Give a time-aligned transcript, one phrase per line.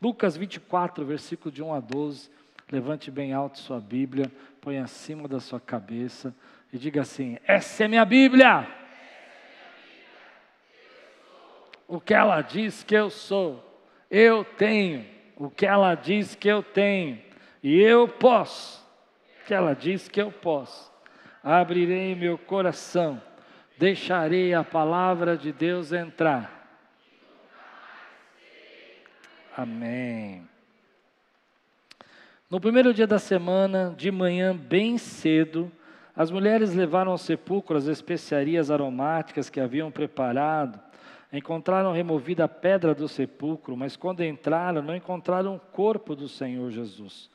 [0.00, 2.30] Lucas 24, versículo de 1 a 12.
[2.72, 4.30] Levante bem alto sua Bíblia,
[4.60, 6.34] põe acima da sua cabeça
[6.72, 8.66] e diga assim: Essa é minha Bíblia.
[11.86, 15.04] O que ela diz que eu sou, eu tenho.
[15.36, 17.20] O que ela diz que eu tenho,
[17.62, 18.86] e eu posso.
[19.42, 20.90] O que ela diz que eu posso.
[21.42, 23.20] Abrirei meu coração,
[23.76, 26.59] deixarei a palavra de Deus entrar
[29.60, 30.48] Amém.
[32.48, 35.70] No primeiro dia da semana, de manhã bem cedo,
[36.16, 40.80] as mulheres levaram ao sepulcro as especiarias aromáticas que haviam preparado.
[41.30, 46.70] Encontraram removida a pedra do sepulcro, mas quando entraram, não encontraram o corpo do Senhor
[46.70, 47.28] Jesus.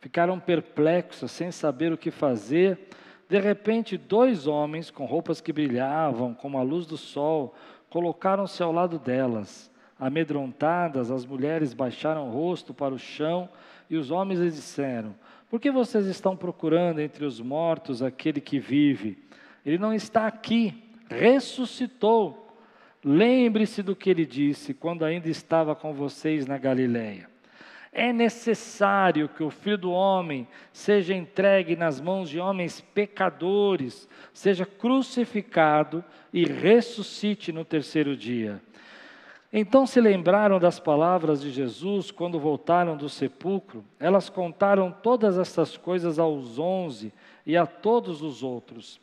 [0.00, 2.88] Ficaram perplexos, sem saber o que fazer.
[3.28, 7.54] De repente, dois homens com roupas que brilhavam como a luz do sol
[7.88, 9.71] colocaram-se ao lado delas.
[10.02, 13.48] Amedrontadas, as mulheres baixaram o rosto para o chão
[13.88, 15.14] e os homens lhes disseram:
[15.48, 19.16] Por que vocês estão procurando entre os mortos aquele que vive?
[19.64, 20.74] Ele não está aqui,
[21.08, 22.52] ressuscitou.
[23.04, 27.30] Lembre-se do que ele disse quando ainda estava com vocês na Galileia.
[27.92, 34.66] É necessário que o filho do homem seja entregue nas mãos de homens pecadores, seja
[34.66, 38.60] crucificado e ressuscite no terceiro dia.
[39.52, 43.84] Então se lembraram das palavras de Jesus quando voltaram do sepulcro.
[44.00, 47.12] Elas contaram todas estas coisas aos onze
[47.44, 48.98] e a todos os outros.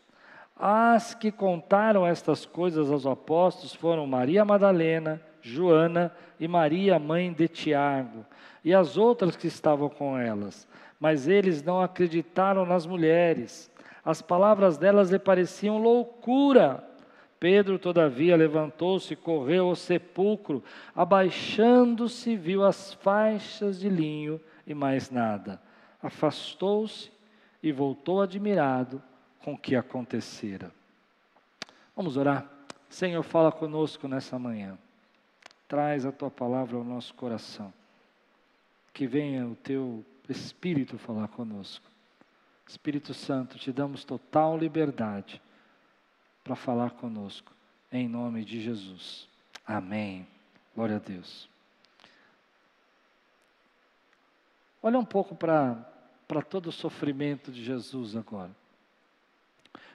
[0.58, 7.48] As que contaram estas coisas aos apóstolos foram Maria Madalena, Joana e Maria, mãe de
[7.48, 8.26] Tiago,
[8.66, 10.68] e as outras que estavam com elas.
[11.00, 13.72] Mas eles não acreditaram nas mulheres.
[14.04, 16.84] As palavras delas lhe pareciam loucura.
[17.40, 20.62] Pedro, todavia, levantou-se correu ao sepulcro,
[20.94, 25.62] abaixando-se, viu as faixas de linho e mais nada.
[26.04, 27.10] Afastou-se
[27.64, 29.02] e voltou admirado
[29.40, 30.72] com o que acontecera.
[31.96, 32.46] Vamos orar.
[32.90, 34.78] Senhor, fala conosco nessa manhã.
[35.68, 37.74] Traz a tua palavra ao nosso coração.
[38.94, 41.86] Que venha o teu Espírito falar conosco.
[42.68, 45.42] Espírito Santo, te damos total liberdade
[46.44, 47.54] para falar conosco,
[47.92, 49.28] em nome de Jesus.
[49.66, 50.28] Amém.
[50.76, 51.50] Glória a Deus.
[54.82, 58.52] Olha um pouco para todo o sofrimento de Jesus agora.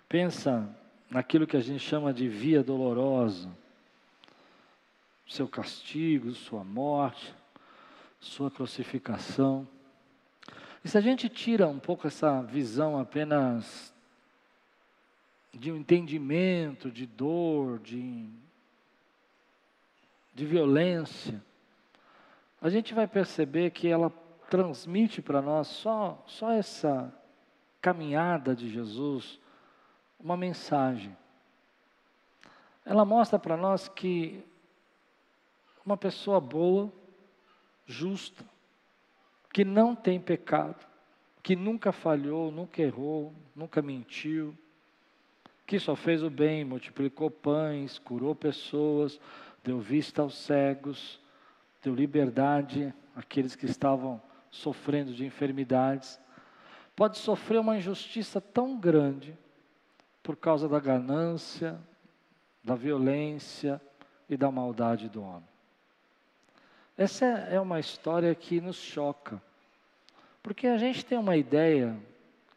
[0.09, 0.69] Pensa
[1.09, 3.49] naquilo que a gente chama de via dolorosa,
[5.27, 7.35] seu castigo, sua morte,
[8.21, 9.67] sua crucificação.
[10.85, 13.94] E se a gente tira um pouco essa visão apenas
[15.59, 18.29] de um entendimento, de dor, de,
[20.35, 21.43] de violência,
[22.61, 24.11] a gente vai perceber que ela
[24.51, 27.13] transmite para nós só, só essa
[27.81, 29.39] caminhada de Jesus,
[30.19, 31.17] uma mensagem.
[32.85, 34.45] Ela mostra para nós que
[35.85, 36.91] uma pessoa boa,
[37.87, 38.45] justa,
[39.53, 40.85] que não tem pecado,
[41.43, 44.57] que nunca falhou, nunca errou, nunca mentiu,
[45.67, 49.19] que só fez o bem, multiplicou pães, curou pessoas,
[49.63, 51.21] deu vista aos cegos,
[51.83, 54.21] deu liberdade àqueles que estavam
[54.51, 56.21] sofrendo de enfermidades.
[56.95, 59.37] Pode sofrer uma injustiça tão grande
[60.23, 61.79] por causa da ganância,
[62.63, 63.81] da violência
[64.29, 65.49] e da maldade do homem.
[66.97, 69.43] Essa é uma história que nos choca,
[70.43, 71.97] porque a gente tem uma ideia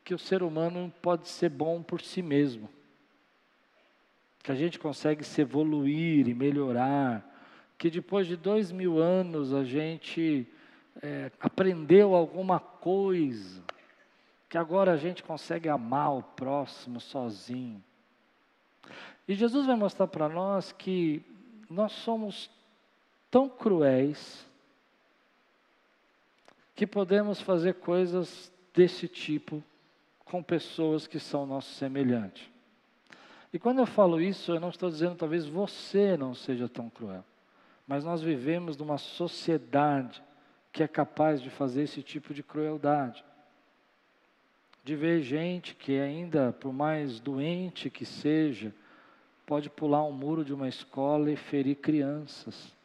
[0.04, 2.70] que o ser humano pode ser bom por si mesmo
[4.48, 7.22] que a gente consegue se evoluir e melhorar,
[7.78, 10.48] que depois de dois mil anos a gente
[11.02, 13.62] é, aprendeu alguma coisa,
[14.48, 17.84] que agora a gente consegue amar o próximo sozinho.
[19.28, 21.22] E Jesus vai mostrar para nós que
[21.70, 22.50] nós somos
[23.30, 24.48] tão cruéis
[26.74, 29.62] que podemos fazer coisas desse tipo
[30.24, 32.57] com pessoas que são nossos semelhantes.
[33.54, 37.24] E quando eu falo isso, eu não estou dizendo talvez você não seja tão cruel,
[37.88, 40.22] mas nós vivemos numa sociedade
[40.72, 43.24] que é capaz de fazer esse tipo de crueldade.
[44.84, 48.74] De ver gente que ainda, por mais doente que seja,
[49.46, 52.76] pode pular um muro de uma escola e ferir crianças.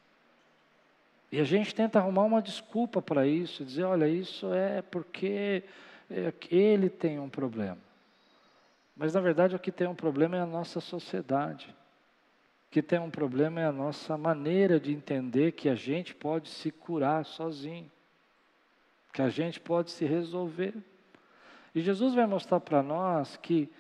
[1.31, 5.63] E a gente tenta arrumar uma desculpa para isso, dizer, olha, isso é porque
[6.11, 7.79] é, ele tem um problema.
[8.97, 11.75] Mas na verdade o que tem um problema é a nossa sociedade.
[12.71, 16.71] que tem um problema é a nossa maneira de entender que a gente pode se
[16.71, 17.93] curar sozinho,
[19.13, 20.75] que a gente pode se resolver.
[21.75, 23.71] E Jesus vai mostrar para nós que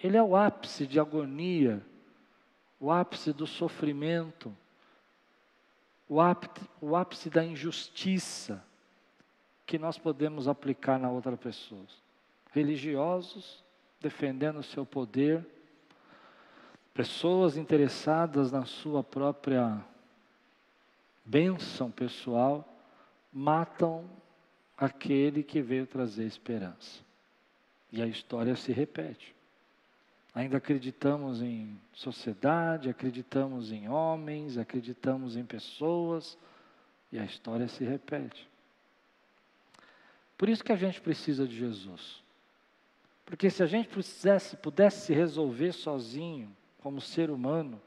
[0.00, 1.84] Ele é o ápice de agonia,
[2.78, 4.56] o ápice do sofrimento,
[6.08, 8.64] o ápice, o ápice da injustiça
[9.66, 11.86] que nós podemos aplicar na outra pessoa.
[12.52, 13.64] Religiosos
[14.02, 15.46] defendendo o seu poder,
[16.92, 19.82] pessoas interessadas na sua própria
[21.24, 22.68] bênção pessoal,
[23.32, 24.04] matam
[24.76, 27.00] aquele que veio trazer esperança.
[27.90, 29.34] E a história se repete.
[30.34, 36.38] Ainda acreditamos em sociedade, acreditamos em homens, acreditamos em pessoas,
[37.12, 38.48] e a história se repete.
[40.38, 42.21] Por isso que a gente precisa de Jesus.
[43.24, 44.56] Porque se a gente pudesse,
[45.04, 47.80] se resolver sozinho, como ser humano,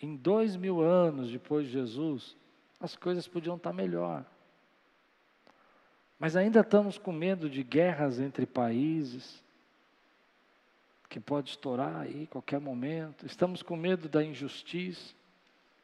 [0.00, 2.36] em dois mil anos depois de Jesus,
[2.80, 4.24] as coisas podiam estar melhor.
[6.18, 9.42] Mas ainda estamos com medo de guerras entre países,
[11.08, 13.26] que pode estourar aí qualquer momento.
[13.26, 15.14] Estamos com medo da injustiça.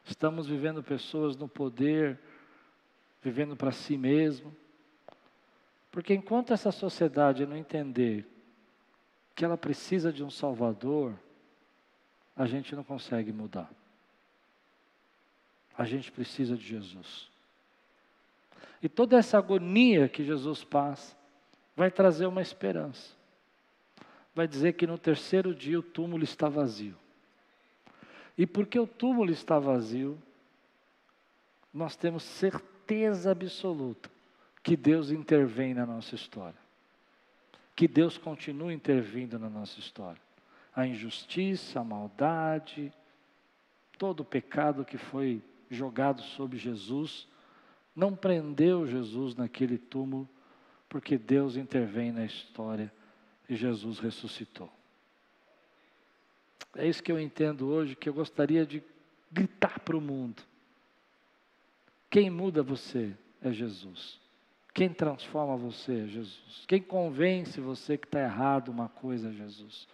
[0.04, 2.18] Estamos vivendo pessoas no poder,
[3.22, 4.54] vivendo para si mesmo.
[5.96, 8.28] Porque enquanto essa sociedade não entender
[9.34, 11.18] que ela precisa de um Salvador,
[12.36, 13.70] a gente não consegue mudar.
[15.74, 17.30] A gente precisa de Jesus.
[18.82, 21.16] E toda essa agonia que Jesus passa
[21.74, 23.16] vai trazer uma esperança.
[24.34, 26.94] Vai dizer que no terceiro dia o túmulo está vazio.
[28.36, 30.18] E porque o túmulo está vazio,
[31.72, 34.14] nós temos certeza absoluta
[34.66, 36.58] que Deus intervém na nossa história.
[37.76, 40.20] Que Deus continua intervindo na nossa história
[40.74, 42.92] a injustiça, a maldade,
[43.96, 45.40] todo o pecado que foi
[45.70, 47.28] jogado sobre Jesus,
[47.94, 50.28] não prendeu Jesus naquele túmulo,
[50.88, 52.92] porque Deus intervém na história
[53.48, 54.70] e Jesus ressuscitou.
[56.74, 58.82] É isso que eu entendo hoje, que eu gostaria de
[59.30, 60.42] gritar para o mundo.
[62.10, 64.25] Quem muda você é Jesus.
[64.76, 66.64] Quem transforma você é Jesus.
[66.68, 69.88] Quem convence você que está errado uma coisa é Jesus.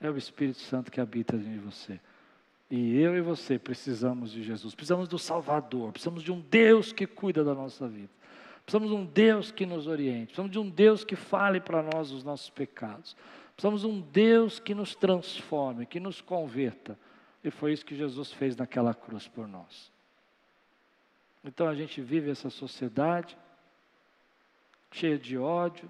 [0.00, 2.00] É o Espírito Santo que habita em você.
[2.70, 7.06] E eu e você precisamos de Jesus, precisamos do Salvador, precisamos de um Deus que
[7.06, 8.08] cuida da nossa vida.
[8.64, 12.12] Precisamos de um Deus que nos oriente, precisamos de um Deus que fale para nós
[12.12, 13.14] os nossos pecados.
[13.54, 16.98] Precisamos de um Deus que nos transforme, que nos converta.
[17.44, 19.92] E foi isso que Jesus fez naquela cruz por nós.
[21.44, 23.36] Então a gente vive essa sociedade
[24.92, 25.88] cheia de ódio,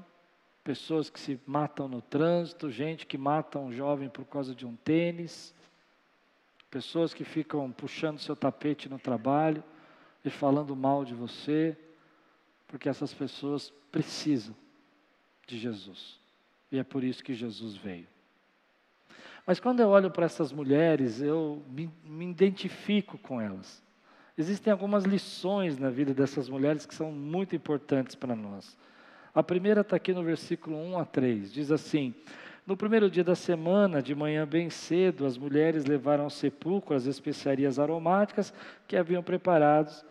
[0.64, 4.76] pessoas que se matam no trânsito, gente que mata um jovem por causa de um
[4.76, 5.54] tênis,
[6.70, 9.62] pessoas que ficam puxando seu tapete no trabalho
[10.24, 11.76] e falando mal de você,
[12.68, 14.54] porque essas pessoas precisam
[15.46, 16.18] de Jesus.
[16.70, 18.06] E é por isso que Jesus veio.
[19.46, 23.82] Mas quando eu olho para essas mulheres, eu me, me identifico com elas.
[24.38, 28.78] Existem algumas lições na vida dessas mulheres que são muito importantes para nós.
[29.34, 31.52] A primeira está aqui no versículo 1 a 3.
[31.52, 32.14] Diz assim:
[32.66, 37.06] No primeiro dia da semana, de manhã bem cedo, as mulheres levaram ao sepulcro as
[37.06, 38.52] especiarias aromáticas
[38.86, 40.04] que haviam preparados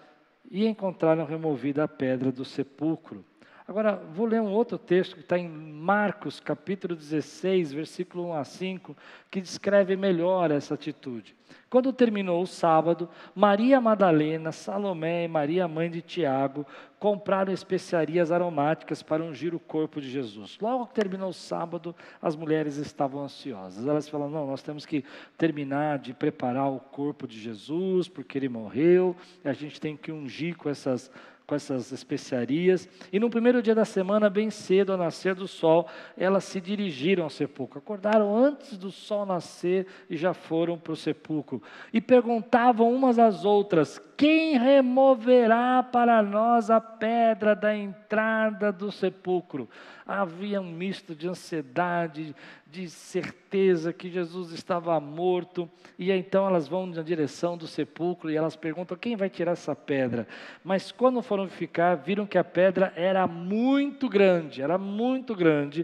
[0.50, 3.24] e encontraram removida a pedra do sepulcro.
[3.72, 8.44] Agora, vou ler um outro texto que está em Marcos, capítulo 16, versículo 1 a
[8.44, 8.98] 5,
[9.30, 11.34] que descreve melhor essa atitude.
[11.70, 16.68] Quando terminou o sábado, Maria Madalena, Salomé e Maria, mãe de Tiago,
[17.00, 20.58] compraram especiarias aromáticas para ungir o corpo de Jesus.
[20.62, 23.88] Logo que terminou o sábado, as mulheres estavam ansiosas.
[23.88, 25.06] Elas falaram: não, nós temos que
[25.38, 30.12] terminar de preparar o corpo de Jesus, porque ele morreu, e a gente tem que
[30.12, 31.10] ungir com essas
[31.52, 32.88] com essas especiarias.
[33.12, 37.26] E no primeiro dia da semana, bem cedo, ao nascer do sol, elas se dirigiram
[37.26, 37.78] ao sepulcro.
[37.78, 41.62] Acordaram antes do sol nascer e já foram para o sepulcro.
[41.92, 49.68] E perguntavam umas às outras: Quem removerá para nós a pedra da entrada do sepulcro?
[50.06, 52.36] Havia um misto de ansiedade,
[52.68, 58.38] de certeza que Jesus estava morto, e então elas vão na direção do sepulcro e
[58.38, 60.28] elas perguntam: quem vai tirar essa pedra?
[60.64, 65.84] Mas quando foram ficar, viram que a pedra era muito grande, era muito grande,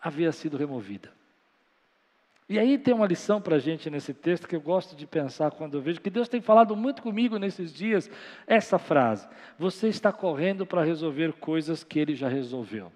[0.00, 1.17] havia sido removida.
[2.48, 5.50] E aí tem uma lição para a gente nesse texto que eu gosto de pensar
[5.50, 8.10] quando eu vejo que Deus tem falado muito comigo nesses dias,
[8.46, 9.28] essa frase:
[9.58, 12.90] Você está correndo para resolver coisas que Ele já resolveu.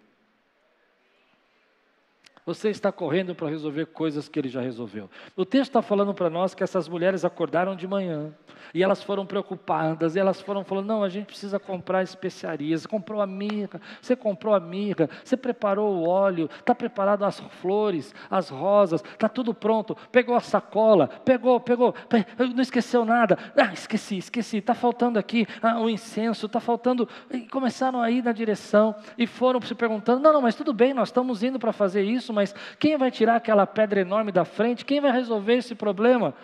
[2.44, 5.08] Você está correndo para resolver coisas que ele já resolveu.
[5.36, 8.34] O texto está falando para nós que essas mulheres acordaram de manhã
[8.74, 12.86] e elas foram preocupadas, e elas foram falando: não, a gente precisa comprar especiarias.
[12.86, 18.14] Comprou a mirra, você comprou a mirra, você preparou o óleo, está preparado as flores,
[18.30, 19.96] as rosas, está tudo pronto.
[20.10, 21.94] Pegou a sacola, pegou, pegou,
[22.38, 23.38] não esqueceu nada.
[23.56, 27.08] Ah, esqueci, esqueci, está faltando aqui ah, o incenso, está faltando.
[27.30, 30.94] E começaram a ir na direção e foram se perguntando: não, não, mas tudo bem,
[30.94, 34.84] nós estamos indo para fazer isso, mas quem vai tirar aquela pedra enorme da frente?
[34.84, 36.34] Quem vai resolver esse problema?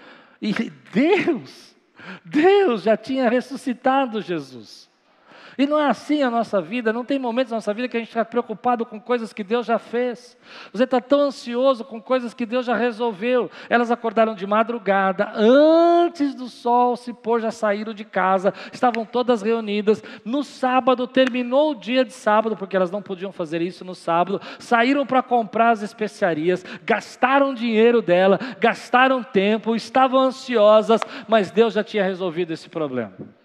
[0.40, 0.52] E
[0.92, 1.76] Deus
[2.25, 4.88] Deus já tinha ressuscitado Jesus.
[5.59, 8.00] E não é assim a nossa vida, não tem momentos na nossa vida que a
[8.00, 10.38] gente está preocupado com coisas que Deus já fez.
[10.73, 13.50] Você está tão ansioso com coisas que Deus já resolveu.
[13.69, 19.43] Elas acordaram de madrugada, antes do sol se pôr, já saíram de casa, estavam todas
[19.43, 20.00] reunidas.
[20.25, 24.41] No sábado, terminou o dia de sábado, porque elas não podiam fazer isso no sábado,
[24.61, 31.83] saíram para comprar as especiarias, gastaram dinheiro dela, gastaram tempo, estavam ansiosas, mas Deus já
[31.83, 33.38] tinha resolvido esse problema.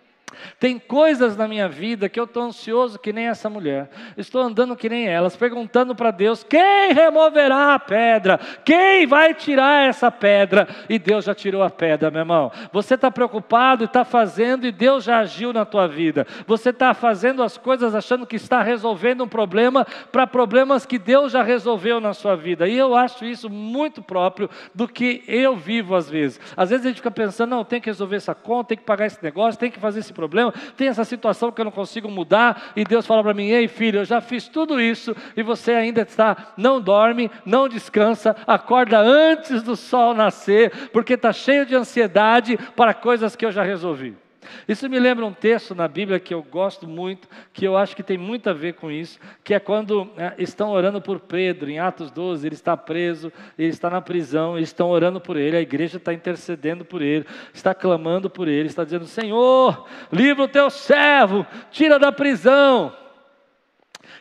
[0.60, 4.76] Tem coisas na minha vida que eu estou ansioso que nem essa mulher, estou andando
[4.76, 8.40] que nem elas, perguntando para Deus: quem removerá a pedra?
[8.66, 10.68] Quem vai tirar essa pedra?
[10.90, 12.52] E Deus já tirou a pedra, meu irmão.
[12.72, 16.28] Você está preocupado e está fazendo, e Deus já agiu na tua vida.
[16.46, 21.32] Você está fazendo as coisas achando que está resolvendo um problema para problemas que Deus
[21.32, 22.68] já resolveu na sua vida.
[22.68, 26.40] E eu acho isso muito próprio do que eu vivo às vezes.
[26.56, 29.06] Às vezes a gente fica pensando: não, tem que resolver essa conta, tem que pagar
[29.06, 32.10] esse negócio, tem que fazer esse problema problema, tem essa situação que eu não consigo
[32.10, 35.74] mudar, e Deus fala para mim: ei filho, eu já fiz tudo isso, e você
[35.74, 41.76] ainda está, não dorme, não descansa, acorda antes do sol nascer, porque está cheio de
[41.76, 44.23] ansiedade para coisas que eu já resolvi.
[44.68, 48.04] Isso me lembra um texto na Bíblia que eu gosto muito, que eu acho que
[48.04, 51.80] tem muito a ver com isso, que é quando é, estão orando por Pedro, em
[51.80, 55.62] Atos 12, ele está preso, ele está na prisão, eles estão orando por ele, a
[55.62, 60.70] igreja está intercedendo por ele, está clamando por ele, está dizendo: Senhor, livra o teu
[60.70, 62.94] servo, tira da prisão.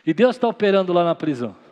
[0.05, 1.62] E Deus está operando lá na prisão.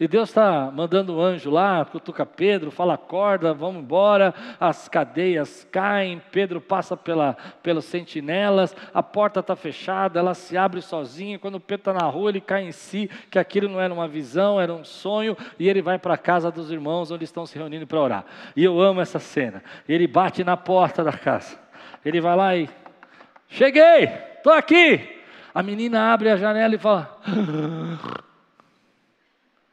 [0.00, 5.68] E Deus está mandando um anjo lá, cutuca Pedro, fala acorda, vamos embora, as cadeias
[5.70, 11.60] caem, Pedro passa pela, pelos sentinelas, a porta está fechada, ela se abre sozinha, quando
[11.60, 14.72] Pedro está na rua, ele cai em si, que aquilo não era uma visão, era
[14.72, 18.00] um sonho, e ele vai para a casa dos irmãos, onde estão se reunindo para
[18.00, 18.24] orar.
[18.56, 19.62] E eu amo essa cena.
[19.86, 21.58] Ele bate na porta da casa,
[22.02, 22.70] ele vai lá e,
[23.48, 24.04] cheguei,
[24.38, 25.20] estou aqui.
[25.54, 27.20] A menina abre a janela e fala...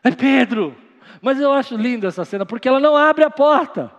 [0.08, 0.76] É Pedro.
[1.22, 3.92] Mas eu acho linda essa cena, porque ela não abre a porta.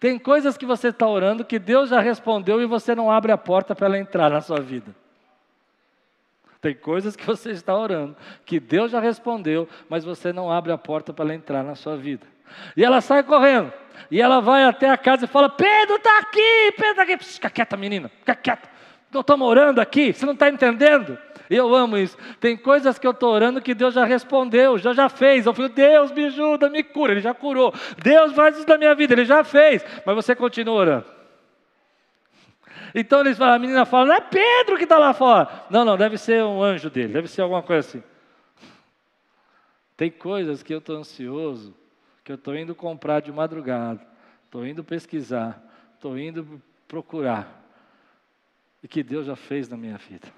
[0.00, 3.38] Tem coisas que você está orando que Deus já respondeu e você não abre a
[3.38, 4.94] porta para ela entrar na sua vida.
[6.60, 10.78] Tem coisas que você está orando que Deus já respondeu, mas você não abre a
[10.78, 12.26] porta para ela entrar na sua vida.
[12.76, 13.72] E ela sai correndo.
[14.10, 17.24] E ela vai até a casa e fala: Pedro está aqui, Pedro está aqui.
[17.24, 18.68] Fica quieta, menina, fica quieta.
[19.12, 21.16] Não estamos orando aqui, você não está entendendo?
[21.50, 22.16] Eu amo isso.
[22.40, 25.46] Tem coisas que eu estou orando que Deus já respondeu, já já fez.
[25.46, 27.12] Eu falo, Deus me ajuda, me cura.
[27.12, 27.72] Ele já curou.
[28.02, 29.84] Deus faz isso na minha vida, Ele já fez.
[30.04, 31.06] Mas você continua orando.
[32.94, 35.66] Então eles falam, a menina fala, não é Pedro que está lá fora.
[35.70, 38.02] Não, não, deve ser um anjo dele, deve ser alguma coisa assim.
[39.96, 41.74] Tem coisas que eu estou ansioso,
[42.24, 44.00] que eu estou indo comprar de madrugada,
[44.44, 45.62] estou indo pesquisar,
[45.94, 47.62] estou indo procurar,
[48.82, 50.28] e que Deus já fez na minha vida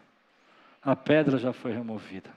[0.82, 2.30] a pedra já foi removida.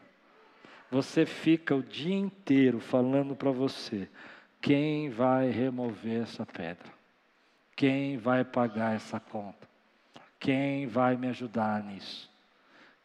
[0.92, 4.10] Você fica o dia inteiro falando para você:
[4.62, 6.92] quem vai remover essa pedra?
[7.76, 9.68] Quem vai pagar essa conta?
[10.40, 12.30] Quem vai me ajudar nisso?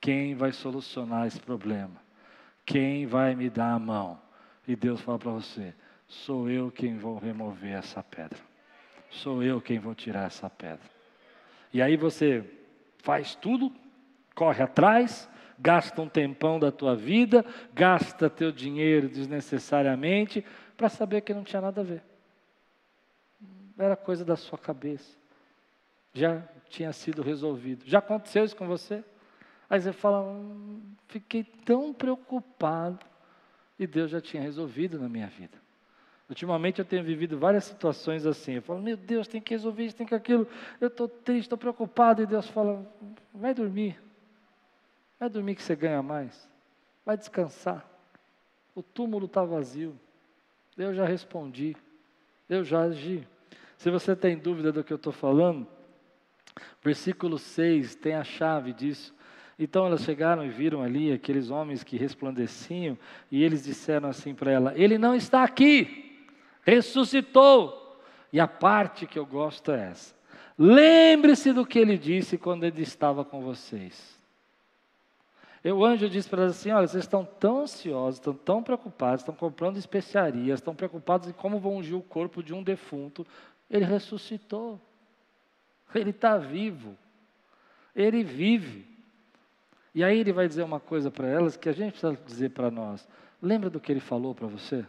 [0.01, 1.97] Quem vai solucionar esse problema?
[2.67, 4.21] Quem vai me dar a mão?
[4.67, 5.75] E Deus fala para você:
[6.07, 8.39] sou eu quem vou remover essa pedra.
[9.11, 10.85] Sou eu quem vou tirar essa pedra.
[11.73, 12.45] E aí você
[12.99, 13.73] faz tudo
[14.39, 15.29] corre atrás,
[15.59, 20.45] gasta um tempão da tua vida, gasta teu dinheiro desnecessariamente,
[20.77, 22.05] para saber que não tinha nada a ver.
[23.77, 25.19] Era coisa da sua cabeça.
[26.15, 27.85] Já tinha sido resolvido.
[27.85, 29.03] Já aconteceu isso com você?
[29.69, 33.05] Aí você fala, hum, fiquei tão preocupado.
[33.77, 35.59] E Deus já tinha resolvido na minha vida.
[36.29, 38.53] Ultimamente eu tenho vivido várias situações assim.
[38.55, 40.47] Eu falo, meu Deus, tem que resolver isso, tem que aquilo.
[40.81, 42.23] Eu estou triste, estou preocupado.
[42.23, 42.87] E Deus fala,
[43.35, 44.08] vai dormir.
[45.19, 46.49] Vai dormir que você ganha mais.
[47.05, 47.89] Vai descansar.
[48.75, 49.99] O túmulo está vazio.
[50.77, 51.77] Eu já respondi.
[52.49, 53.27] Eu já agi.
[53.77, 55.67] Se você tem dúvida do que eu estou falando,
[56.83, 59.15] versículo 6 tem a chave disso.
[59.59, 62.97] Então elas chegaram e viram ali aqueles homens que resplandeciam,
[63.31, 66.27] e eles disseram assim para ela: Ele não está aqui,
[66.63, 67.87] ressuscitou.
[68.33, 70.15] E a parte que eu gosto é essa:
[70.57, 74.18] lembre-se do que ele disse quando ele estava com vocês.
[75.65, 79.23] E o anjo disse para elas assim: Olha, vocês estão tão ansiosos, estão tão preocupados,
[79.23, 83.27] estão comprando especiarias, estão preocupados em como vão ungir o corpo de um defunto.
[83.71, 84.81] Ele ressuscitou,
[85.95, 86.97] ele está vivo,
[87.95, 88.87] ele vive.
[89.95, 92.71] E aí ele vai dizer uma coisa para elas que a gente precisa dizer para
[92.71, 93.09] nós.
[93.43, 94.87] Lembra do que ele falou para você?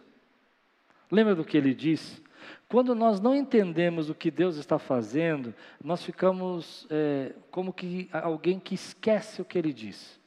[1.12, 2.22] Lembra do que ele disse?
[2.68, 8.60] Quando nós não entendemos o que Deus está fazendo, nós ficamos é, como que alguém
[8.60, 10.19] que esquece o que ele disse.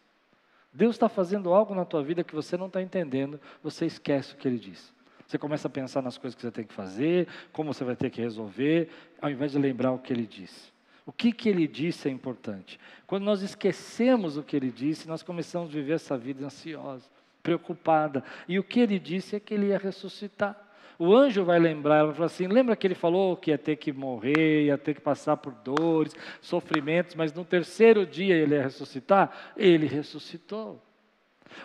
[0.72, 4.36] Deus está fazendo algo na tua vida que você não está entendendo, você esquece o
[4.36, 4.90] que ele disse.
[5.26, 8.10] Você começa a pensar nas coisas que você tem que fazer, como você vai ter
[8.10, 10.72] que resolver, ao invés de lembrar o que ele disse.
[11.04, 12.78] O que, que ele disse é importante.
[13.06, 17.08] Quando nós esquecemos o que ele disse, nós começamos a viver essa vida ansiosa,
[17.42, 18.22] preocupada.
[18.46, 20.61] E o que ele disse é que ele ia ressuscitar.
[21.04, 23.92] O anjo vai lembrar, ela fala assim: lembra que ele falou que ia ter que
[23.92, 29.52] morrer, ia ter que passar por dores, sofrimentos, mas no terceiro dia ele ia ressuscitar?
[29.56, 30.80] Ele ressuscitou.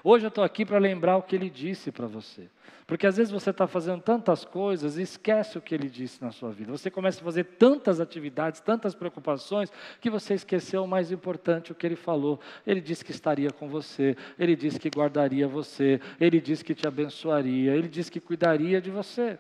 [0.04, 2.50] Hoje eu estou aqui para lembrar o que ele disse para você.
[2.88, 6.32] Porque às vezes você está fazendo tantas coisas e esquece o que ele disse na
[6.32, 6.72] sua vida.
[6.72, 11.76] Você começa a fazer tantas atividades, tantas preocupações, que você esqueceu o mais importante, o
[11.76, 12.40] que ele falou.
[12.66, 16.88] Ele disse que estaria com você, ele disse que guardaria você, ele disse que te
[16.88, 19.38] abençoaria, ele disse que cuidaria de você.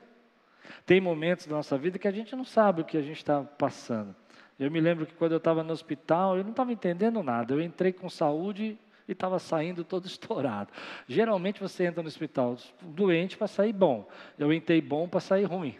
[0.86, 3.42] Tem momentos da nossa vida que a gente não sabe o que a gente está
[3.42, 4.13] passando.
[4.60, 7.54] Eu me lembro que quando eu estava no hospital, eu não estava entendendo nada.
[7.54, 10.71] Eu entrei com saúde e estava saindo todo estourado.
[11.07, 14.07] Geralmente você entra no hospital doente para sair bom.
[14.37, 15.77] Eu entrei bom para sair ruim.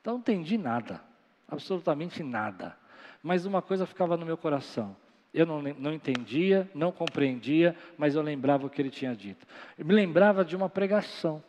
[0.00, 1.02] Então não entendi nada,
[1.46, 2.76] absolutamente nada.
[3.22, 4.96] Mas uma coisa ficava no meu coração.
[5.34, 9.46] Eu não, não entendia, não compreendia, mas eu lembrava o que ele tinha dito.
[9.76, 11.42] Eu me lembrava de uma pregação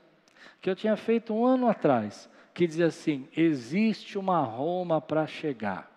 [0.59, 5.89] que eu tinha feito um ano atrás, que dizia assim: existe uma Roma para chegar.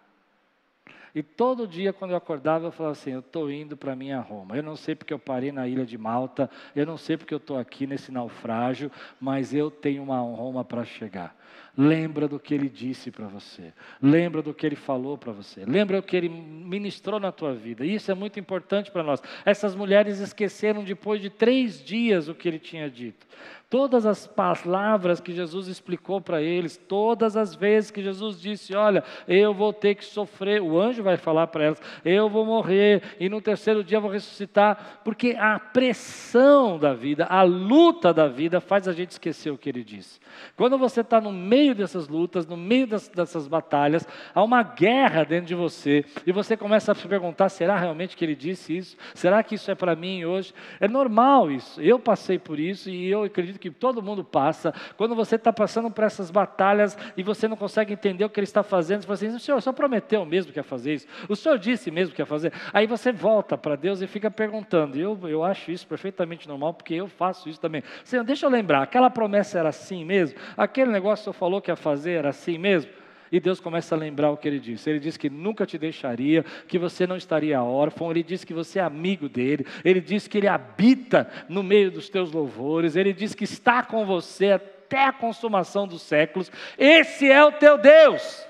[1.15, 4.57] E todo dia, quando eu acordava, eu falava assim: eu estou indo para minha Roma.
[4.57, 7.39] Eu não sei porque eu parei na ilha de Malta, eu não sei porque eu
[7.39, 11.37] estou aqui nesse naufrágio, mas eu tenho uma Roma para chegar.
[11.77, 13.73] Lembra do que ele disse para você.
[14.01, 15.65] Lembra do que ele falou para você.
[15.65, 17.85] Lembra o que ele ministrou na tua vida.
[17.85, 19.23] Isso é muito importante para nós.
[19.45, 23.27] Essas mulheres esqueceram depois de três dias o que ele tinha dito.
[23.71, 29.03] Todas as palavras que Jesus explicou para eles, todas as vezes que Jesus disse: Olha,
[29.27, 33.31] eu vou ter que sofrer, o anjo vai falar para elas: Eu vou morrer e
[33.31, 38.87] no terceiro dia vou ressuscitar, porque a pressão da vida, a luta da vida faz
[38.87, 40.21] a gente esquecer o que ele disse.
[40.55, 45.25] Quando você está no meio dessas lutas, no meio das, dessas batalhas, há uma guerra
[45.25, 48.97] dentro de você e você começa a se perguntar: será realmente que ele disse isso?
[49.15, 50.53] Será que isso é para mim hoje?
[50.81, 55.15] É normal isso, eu passei por isso e eu acredito que todo mundo passa, quando
[55.15, 58.63] você está passando por essas batalhas e você não consegue entender o que ele está
[58.63, 61.59] fazendo, você fala assim: o senhor só prometeu mesmo que ia fazer isso, o senhor
[61.59, 62.53] disse mesmo que ia fazer.
[62.73, 64.99] Aí você volta para Deus e fica perguntando.
[64.99, 67.83] Eu, eu acho isso perfeitamente normal, porque eu faço isso também.
[68.05, 70.39] Senhor, deixa eu lembrar, aquela promessa era assim mesmo?
[70.57, 72.91] Aquele negócio que o senhor falou que ia fazer era assim mesmo?
[73.31, 74.89] E Deus começa a lembrar o que ele disse.
[74.89, 78.11] Ele disse que nunca te deixaria, que você não estaria órfão.
[78.11, 79.67] Ele disse que você é amigo dele.
[79.83, 82.95] Ele disse que ele habita no meio dos teus louvores.
[82.95, 86.53] Ele disse que está com você até a consumação dos séculos.
[86.77, 88.47] Esse é o teu Deus.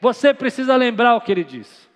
[0.00, 1.86] Você precisa lembrar o que ele disse.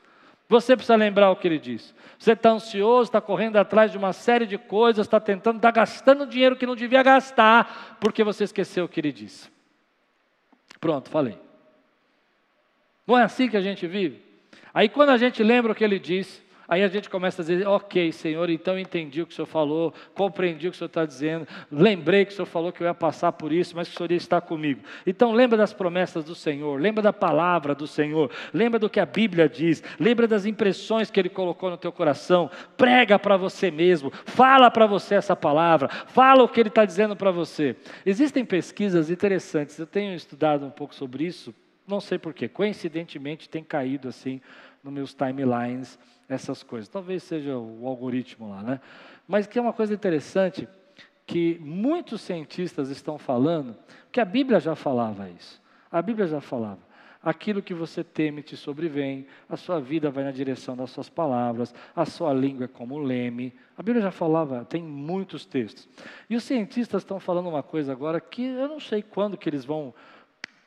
[0.47, 1.95] Você precisa lembrar o que ele disse.
[2.19, 6.27] Você está ansioso, está correndo atrás de uma série de coisas, está tentando, está gastando
[6.27, 9.56] dinheiro que não devia gastar, porque você esqueceu o que ele disse.
[10.81, 11.39] Pronto, falei.
[13.07, 14.21] Não é assim que a gente vive?
[14.75, 17.67] Aí quando a gente lembra o que ele disse, aí a gente começa a dizer:
[17.67, 21.05] Ok, Senhor, então entendi o que o Senhor falou, compreendi o que o Senhor está
[21.05, 23.97] dizendo, lembrei que o Senhor falou que eu ia passar por isso, mas que o
[23.97, 24.83] Senhor ia estar comigo.
[25.07, 29.07] Então lembra das promessas do Senhor, lembra da palavra do Senhor, lembra do que a
[29.07, 34.11] Bíblia diz, lembra das impressões que Ele colocou no teu coração, prega para você mesmo,
[34.25, 37.77] fala para você essa palavra, fala o que Ele está dizendo para você.
[38.05, 41.55] Existem pesquisas interessantes, eu tenho estudado um pouco sobre isso
[41.87, 44.41] não sei porquê, coincidentemente tem caído assim
[44.87, 46.89] nos meus timelines essas coisas.
[46.89, 48.81] Talvez seja o algoritmo lá, né?
[49.27, 50.69] Mas que é uma coisa interessante
[51.27, 53.77] que muitos cientistas estão falando,
[54.13, 55.61] que a Bíblia já falava isso.
[55.91, 56.87] A Bíblia já falava.
[57.23, 61.75] Aquilo que você teme te sobrevém, a sua vida vai na direção das suas palavras,
[61.95, 63.53] a sua língua é como leme.
[63.77, 65.89] A Bíblia já falava, tem muitos textos.
[66.31, 69.65] E os cientistas estão falando uma coisa agora que eu não sei quando que eles
[69.65, 69.93] vão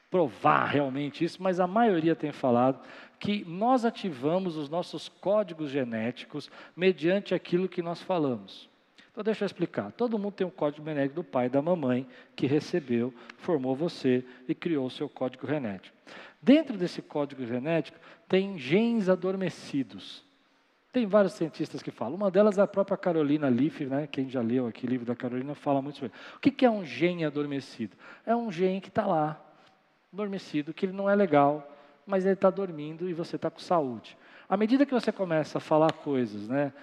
[0.09, 2.79] provar realmente isso, mas a maioria tem falado
[3.19, 8.69] que nós ativamos os nossos códigos genéticos mediante aquilo que nós falamos.
[9.11, 9.91] Então, deixa eu explicar.
[9.91, 14.23] Todo mundo tem um código genético do pai e da mamãe que recebeu, formou você
[14.47, 15.95] e criou o seu código genético.
[16.41, 20.23] Dentro desse código genético tem genes adormecidos.
[20.93, 22.15] Tem vários cientistas que falam.
[22.15, 24.07] Uma delas é a própria Carolina Leaf, né?
[24.07, 26.37] quem já leu aqui o livro da Carolina, fala muito sobre isso.
[26.37, 27.95] O que é um gene adormecido?
[28.25, 29.39] É um gene que está lá,
[30.13, 31.69] adormecido, que ele não é legal,
[32.09, 34.17] mas ele está dormindo e você está com saúde.
[34.49, 36.73] À medida que você começa a falar coisas, né,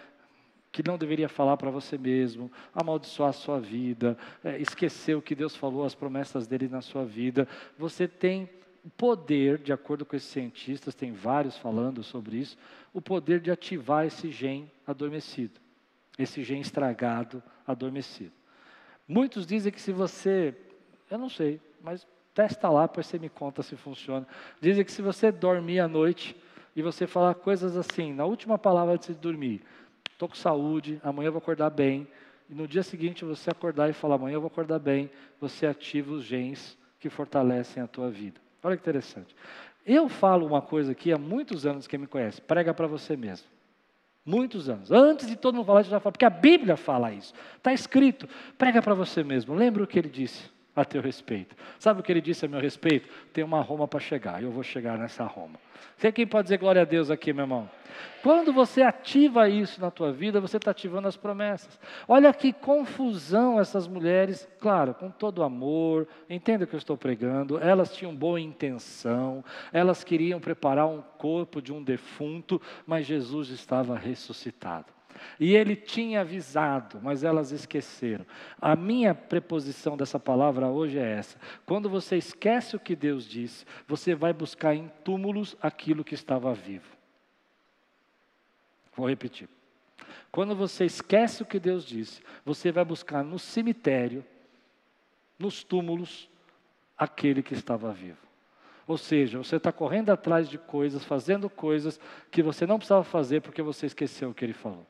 [0.71, 5.35] que não deveria falar para você mesmo, amaldiçoar a sua vida, é, esquecer o que
[5.35, 8.49] Deus falou, as promessas dele na sua vida, você tem
[8.85, 12.57] o poder, de acordo com esses cientistas, tem vários falando sobre isso,
[12.95, 15.59] o poder de ativar esse gene adormecido,
[16.17, 18.33] esse gene estragado, adormecido.
[19.09, 20.55] Muitos dizem que se você,
[21.11, 24.29] eu não sei, mas Testa lá, depois você me conta se funciona.
[24.61, 26.37] Dizem que se você dormir à noite
[26.77, 29.62] e você falar coisas assim, na última palavra antes de dormir,
[30.12, 32.07] estou com saúde, amanhã eu vou acordar bem,
[32.51, 36.12] e no dia seguinte você acordar e falar, amanhã eu vou acordar bem, você ativa
[36.12, 38.38] os genes que fortalecem a tua vida.
[38.62, 39.35] Olha que interessante.
[39.87, 43.46] Eu falo uma coisa aqui há muitos anos, quem me conhece, prega para você mesmo.
[44.27, 44.92] Muitos anos.
[44.92, 47.33] Antes de todo mundo falar, já falo, porque a Bíblia fala isso.
[47.57, 48.29] Está escrito.
[48.59, 49.55] Prega para você mesmo.
[49.55, 50.55] Lembra o que ele disse?
[50.77, 51.57] A teu respeito.
[51.79, 53.09] Sabe o que ele disse a meu respeito?
[53.33, 55.59] Tem uma Roma para chegar, eu vou chegar nessa Roma.
[55.97, 57.71] Você quem pode dizer glória a Deus aqui, meu irmão?
[58.23, 61.81] Quando você ativa isso na tua vida, você está ativando as promessas.
[62.07, 67.59] Olha que confusão essas mulheres, claro, com todo amor, entenda o que eu estou pregando,
[67.59, 73.97] elas tinham boa intenção, elas queriam preparar um corpo de um defunto, mas Jesus estava
[73.97, 74.96] ressuscitado.
[75.39, 78.27] E ele tinha avisado, mas elas esqueceram.
[78.61, 83.65] A minha preposição dessa palavra hoje é essa: quando você esquece o que Deus disse,
[83.87, 86.97] você vai buscar em túmulos aquilo que estava vivo.
[88.95, 89.49] Vou repetir.
[90.31, 94.25] Quando você esquece o que Deus disse, você vai buscar no cemitério,
[95.39, 96.29] nos túmulos,
[96.97, 98.27] aquele que estava vivo.
[98.87, 101.99] Ou seja, você está correndo atrás de coisas, fazendo coisas
[102.31, 104.87] que você não precisava fazer porque você esqueceu o que ele falou.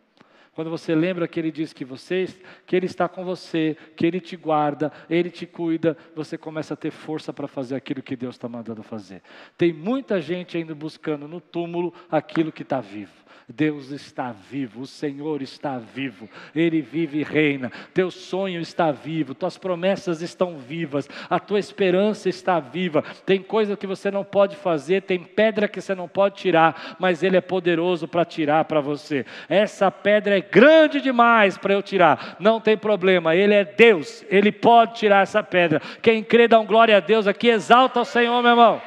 [0.57, 2.27] Quando você lembra que Ele diz que você,
[2.67, 6.77] que Ele está com você, que Ele te guarda, Ele te cuida, você começa a
[6.79, 9.21] ter força para fazer aquilo que Deus está mandando fazer.
[9.59, 13.27] Tem muita gente ainda buscando no túmulo aquilo que está vivo.
[13.49, 17.71] Deus está vivo, o Senhor está vivo, Ele vive e reina.
[17.95, 23.05] Teu sonho está vivo, tuas promessas estão vivas, a tua esperança está viva.
[23.25, 27.23] Tem coisa que você não pode fazer, tem pedra que você não pode tirar, mas
[27.23, 29.25] Ele é poderoso para tirar para você.
[29.49, 34.51] Essa pedra é grande demais para eu tirar, não tem problema, Ele é Deus, Ele
[34.53, 35.81] pode tirar essa pedra.
[36.03, 38.83] Quem crê, dá um glória a Deus aqui, exalta o Senhor, meu irmão.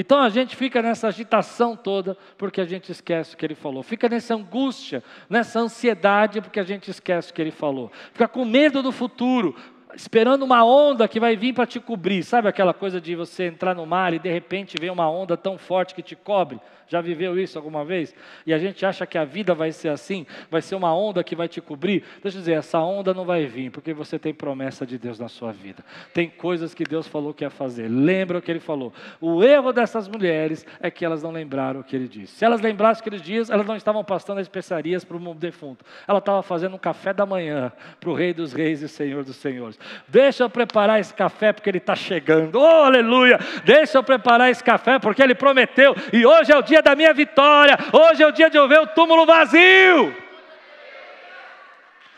[0.00, 3.82] Então a gente fica nessa agitação toda porque a gente esquece o que ele falou.
[3.82, 7.90] Fica nessa angústia, nessa ansiedade porque a gente esquece o que ele falou.
[8.12, 9.56] Fica com medo do futuro,
[9.94, 12.22] esperando uma onda que vai vir para te cobrir.
[12.22, 15.56] Sabe aquela coisa de você entrar no mar e de repente vem uma onda tão
[15.58, 16.60] forte que te cobre?
[16.88, 18.14] Já viveu isso alguma vez?
[18.46, 21.36] E a gente acha que a vida vai ser assim, vai ser uma onda que
[21.36, 22.02] vai te cobrir.
[22.22, 25.28] Deixa eu dizer, essa onda não vai vir, porque você tem promessa de Deus na
[25.28, 25.84] sua vida.
[26.14, 27.88] Tem coisas que Deus falou que ia fazer.
[27.88, 28.92] Lembra o que ele falou.
[29.20, 32.36] O erro dessas mulheres é que elas não lembraram o que ele disse.
[32.36, 35.84] Se elas lembrassem aqueles dias, elas não estavam passando especiarias para o defunto.
[36.06, 37.70] Ela estava fazendo um café da manhã
[38.00, 39.77] para o Rei dos Reis e Senhor dos Senhores.
[40.06, 42.58] Deixa eu preparar esse café porque ele está chegando.
[42.58, 43.38] Oh, aleluia!
[43.64, 45.94] Deixa eu preparar esse café porque ele prometeu.
[46.12, 48.80] E hoje é o dia da minha vitória, hoje é o dia de eu ver
[48.80, 50.16] o túmulo vazio.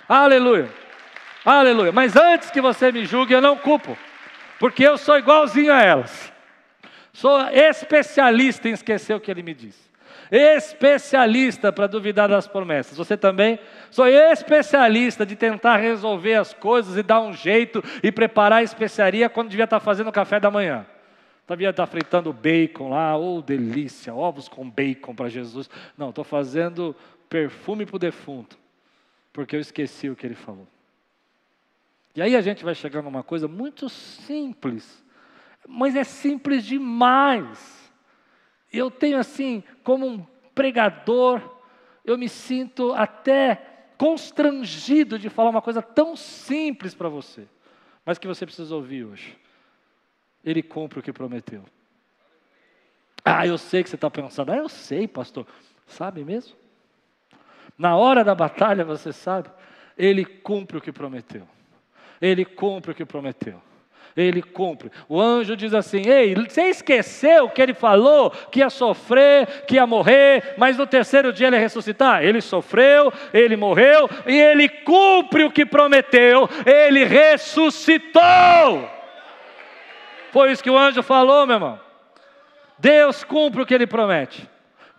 [0.09, 0.69] Aleluia,
[1.45, 1.93] aleluia.
[1.93, 3.97] Mas antes que você me julgue, eu não culpo,
[4.59, 6.33] porque eu sou igualzinho a elas.
[7.13, 9.90] Sou especialista em esquecer o que ele me disse
[10.31, 12.97] especialista para duvidar das promessas.
[12.97, 13.59] Você também?
[13.91, 19.29] Sou especialista de tentar resolver as coisas e dar um jeito e preparar a especiaria
[19.29, 20.87] quando devia estar fazendo o café da manhã.
[21.49, 25.69] Devia estar fritando bacon lá, oh delícia, ovos com bacon para Jesus.
[25.99, 26.95] Não, estou fazendo
[27.29, 28.57] perfume para o defunto,
[29.33, 30.69] porque eu esqueci o que ele falou.
[32.15, 35.03] E aí a gente vai chegar numa coisa muito simples,
[35.67, 37.80] mas é simples demais.
[38.73, 41.41] Eu tenho assim, como um pregador,
[42.05, 43.67] eu me sinto até
[43.99, 47.47] constrangido de falar uma coisa tão simples para você,
[48.05, 49.41] mas que você precisa ouvir hoje
[50.45, 51.65] ele cumpre o que prometeu.
[53.25, 55.47] Ah, eu sei que você está pensando, ah, eu sei, pastor.
[55.87, 56.57] Sabe mesmo?
[57.77, 59.51] Na hora da batalha, você sabe,
[59.97, 61.47] ele cumpre o que prometeu.
[62.21, 63.61] Ele cumpre o que prometeu.
[64.17, 64.91] Ele cumpre.
[65.09, 69.87] O anjo diz assim: Ei, você esqueceu que ele falou que ia sofrer, que ia
[69.87, 72.23] morrer, mas no terceiro dia ele ia ressuscitar?
[72.25, 78.21] Ele sofreu, ele morreu e ele cumpre o que prometeu, ele ressuscitou.
[80.31, 81.81] Foi isso que o anjo falou, meu irmão.
[82.79, 84.49] Deus cumpre o que ele promete.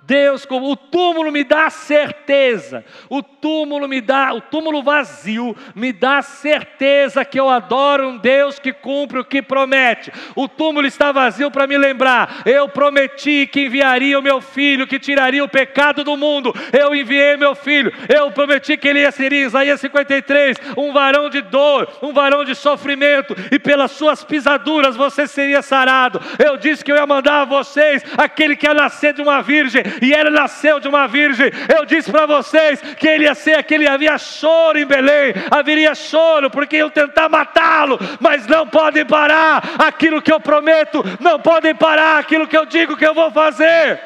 [0.03, 6.23] Deus, o túmulo me dá certeza, o túmulo me dá, o túmulo vazio me dá
[6.23, 10.11] certeza que eu adoro um Deus que cumpre o que promete.
[10.35, 14.97] O túmulo está vazio para me lembrar, eu prometi que enviaria o meu filho, que
[14.97, 16.51] tiraria o pecado do mundo.
[16.73, 21.41] Eu enviei meu filho, eu prometi que ele ia ser Isaías 53, um varão de
[21.41, 26.19] dor, um varão de sofrimento, e pelas suas pisaduras você seria sarado.
[26.43, 29.90] Eu disse que eu ia mandar a vocês aquele que ia nascer de uma virgem
[30.01, 31.51] e ele nasceu de uma virgem.
[31.75, 36.49] Eu disse para vocês que ele ia ser aquele, havia choro em Belém, haveria choro,
[36.49, 42.19] porque iam tentar matá-lo, mas não podem parar aquilo que eu prometo, não podem parar
[42.19, 43.99] aquilo que eu digo que eu vou fazer.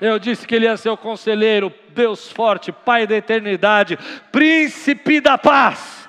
[0.00, 3.96] Eu disse que ele ia ser o conselheiro, Deus forte, Pai da eternidade,
[4.32, 6.08] príncipe da paz.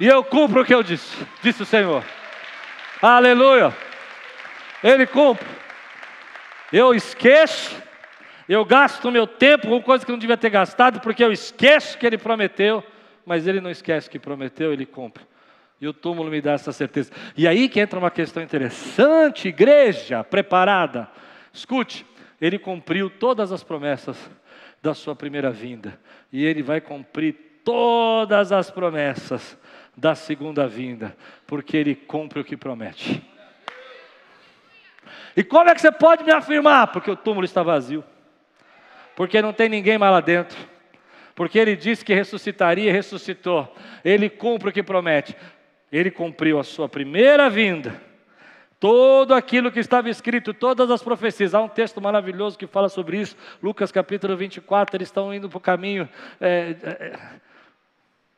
[0.00, 2.02] E eu cumpro o que eu disse, disse o Senhor.
[3.02, 3.76] Aleluia.
[4.82, 5.46] Ele cumpre.
[6.72, 7.76] Eu esqueço,
[8.48, 12.06] eu gasto meu tempo com coisa que não devia ter gastado, porque eu esqueço que
[12.06, 12.82] ele prometeu,
[13.26, 15.24] mas ele não esquece que prometeu, ele cumpre.
[15.80, 17.10] E o túmulo me dá essa certeza.
[17.36, 21.08] E aí que entra uma questão interessante, igreja preparada.
[21.52, 22.06] Escute,
[22.40, 24.30] ele cumpriu todas as promessas
[24.82, 25.98] da sua primeira vinda,
[26.32, 29.58] e ele vai cumprir todas as promessas
[29.96, 31.16] da segunda vinda,
[31.46, 33.29] porque ele cumpre o que promete.
[35.36, 36.88] E como é que você pode me afirmar?
[36.88, 38.04] Porque o túmulo está vazio.
[39.14, 40.58] Porque não tem ninguém mais lá dentro.
[41.34, 43.72] Porque ele disse que ressuscitaria e ressuscitou.
[44.04, 45.36] Ele cumpre o que promete.
[45.90, 48.00] Ele cumpriu a sua primeira vinda.
[48.78, 51.54] Todo aquilo que estava escrito, todas as profecias.
[51.54, 53.36] Há um texto maravilhoso que fala sobre isso.
[53.62, 54.96] Lucas capítulo 24.
[54.96, 56.08] Eles estão indo para o caminho
[56.40, 57.18] é, é,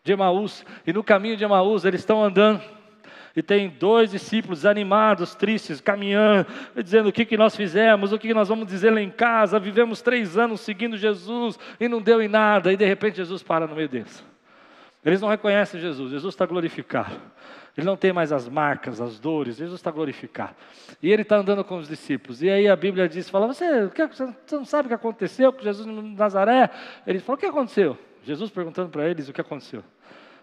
[0.02, 0.64] de Emaús.
[0.87, 2.61] E no caminho de Emaús eles estão andando
[3.35, 6.47] e tem dois discípulos animados, tristes, caminhando,
[6.83, 9.59] dizendo o que, que nós fizemos, o que, que nós vamos dizer lá em casa.
[9.59, 13.66] Vivemos três anos seguindo Jesus e não deu em nada, e de repente Jesus para
[13.66, 14.25] no meio deles.
[15.05, 17.16] Eles não reconhecem Jesus, Jesus está glorificado.
[17.77, 20.55] Ele não tem mais as marcas, as dores, Jesus está glorificado.
[21.03, 22.42] E ele está andando com os discípulos.
[22.42, 25.87] E aí a Bíblia diz: fala, você, você não sabe o que aconteceu com Jesus
[25.87, 26.68] no Nazaré?
[27.07, 27.97] Ele falou: o que aconteceu?
[28.23, 29.83] Jesus perguntando para eles o que aconteceu.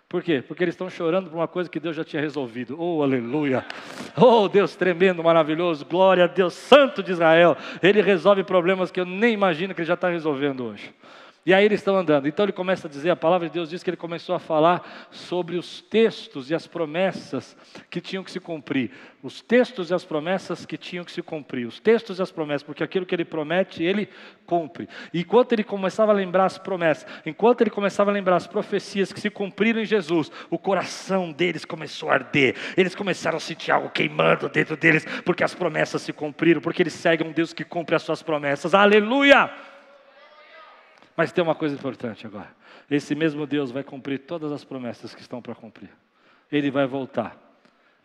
[0.09, 0.41] Por quê?
[0.41, 2.75] Porque eles estão chorando por uma coisa que Deus já tinha resolvido.
[2.79, 3.63] Oh, aleluia!
[4.17, 7.55] Oh, Deus tremendo, maravilhoso, glória a Deus, Santo de Israel.
[7.81, 10.91] Ele resolve problemas que eu nem imagino que ele já está resolvendo hoje.
[11.49, 12.27] E aí eles estão andando.
[12.27, 15.07] Então ele começa a dizer, a palavra de Deus diz que ele começou a falar
[15.09, 17.57] sobre os textos e as promessas
[17.89, 18.91] que tinham que se cumprir.
[19.23, 21.65] Os textos e as promessas que tinham que se cumprir.
[21.65, 24.07] Os textos e as promessas, porque aquilo que ele promete, ele
[24.45, 24.87] cumpre.
[25.11, 29.11] E enquanto ele começava a lembrar as promessas, enquanto ele começava a lembrar as profecias
[29.11, 32.55] que se cumpriram em Jesus, o coração deles começou a arder.
[32.77, 36.93] Eles começaram a sentir algo queimando dentro deles, porque as promessas se cumpriram, porque eles
[36.93, 38.75] seguem um Deus que cumpre as suas promessas.
[38.75, 39.49] Aleluia!
[41.19, 42.47] Mas tem uma coisa importante agora:
[42.89, 45.89] esse mesmo Deus vai cumprir todas as promessas que estão para cumprir.
[46.49, 47.37] Ele vai voltar.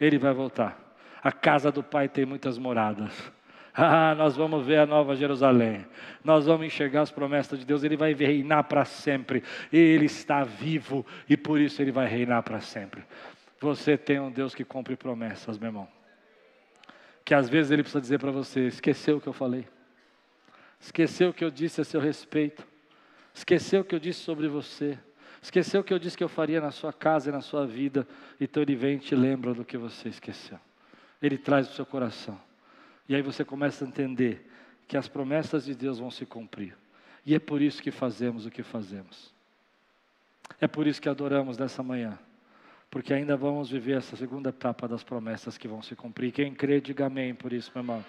[0.00, 0.96] Ele vai voltar.
[1.22, 3.12] A casa do Pai tem muitas moradas.
[3.76, 5.84] Ah, nós vamos ver a nova Jerusalém.
[6.22, 7.82] Nós vamos enxergar as promessas de Deus.
[7.82, 9.42] Ele vai reinar para sempre.
[9.72, 13.02] Ele está vivo e por isso ele vai reinar para sempre.
[13.60, 15.88] Você tem um Deus que cumpre promessas, meu irmão.
[17.24, 19.66] Que às vezes ele precisa dizer para você: esqueceu o que eu falei,
[20.78, 22.73] esqueceu o que eu disse a seu respeito.
[23.34, 24.96] Esqueceu o que eu disse sobre você.
[25.42, 28.06] Esqueceu o que eu disse que eu faria na sua casa e na sua vida.
[28.40, 30.58] Então ele vem e te lembra do que você esqueceu.
[31.20, 32.40] Ele traz o seu coração.
[33.08, 34.48] E aí você começa a entender
[34.86, 36.76] que as promessas de Deus vão se cumprir.
[37.26, 39.34] E é por isso que fazemos o que fazemos.
[40.60, 42.18] É por isso que adoramos nessa manhã.
[42.90, 46.32] Porque ainda vamos viver essa segunda etapa das promessas que vão se cumprir.
[46.32, 48.04] Quem crê, diga amém por isso, meu irmão.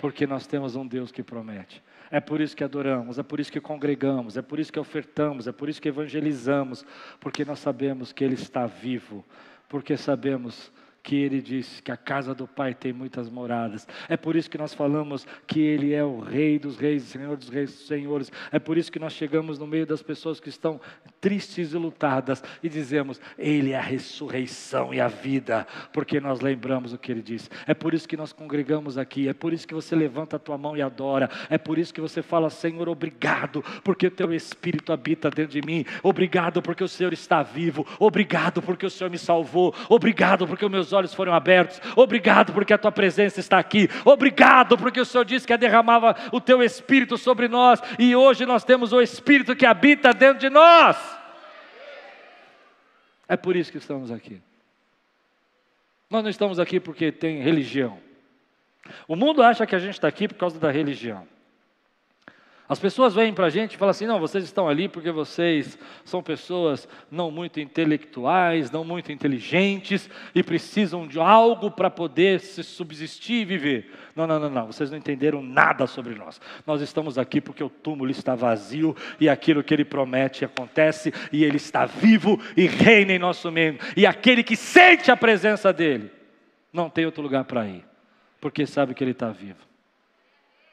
[0.00, 1.82] Porque nós temos um Deus que promete.
[2.10, 5.46] É por isso que adoramos, é por isso que congregamos, é por isso que ofertamos,
[5.46, 6.84] é por isso que evangelizamos,
[7.20, 9.22] porque nós sabemos que Ele está vivo,
[9.68, 13.86] porque sabemos que ele disse que a casa do Pai tem muitas moradas.
[14.08, 17.48] É por isso que nós falamos que ele é o Rei dos Reis, Senhor dos
[17.48, 18.30] Reis, Senhores.
[18.52, 20.80] É por isso que nós chegamos no meio das pessoas que estão
[21.20, 26.92] tristes e lutadas e dizemos: Ele é a ressurreição e a vida, porque nós lembramos
[26.92, 27.48] o que Ele disse.
[27.66, 30.56] É por isso que nós congregamos aqui, é por isso que você levanta a tua
[30.56, 34.92] mão e adora, é por isso que você fala: Senhor, obrigado, porque o teu Espírito
[34.92, 39.18] habita dentro de mim, obrigado, porque o Senhor está vivo, obrigado, porque o Senhor me
[39.18, 43.88] salvou, obrigado, porque os meus olhos foram abertos, obrigado, porque a tua presença está aqui,
[44.04, 48.64] obrigado, porque o Senhor disse que derramava o teu Espírito sobre nós e hoje nós
[48.64, 51.09] temos o Espírito que habita dentro de nós.
[53.30, 54.42] É por isso que estamos aqui.
[56.10, 57.96] Nós não estamos aqui porque tem religião.
[59.06, 61.28] O mundo acha que a gente está aqui por causa da religião.
[62.70, 65.76] As pessoas vêm para a gente e falam assim: não, vocês estão ali porque vocês
[66.04, 72.62] são pessoas não muito intelectuais, não muito inteligentes e precisam de algo para poder se
[72.62, 73.92] subsistir e viver.
[74.14, 76.40] Não, não, não, não, vocês não entenderam nada sobre nós.
[76.64, 81.42] Nós estamos aqui porque o túmulo está vazio e aquilo que ele promete acontece e
[81.42, 83.80] ele está vivo e reina em nosso meio.
[83.96, 86.08] E aquele que sente a presença dele
[86.72, 87.84] não tem outro lugar para ir,
[88.40, 89.69] porque sabe que ele está vivo.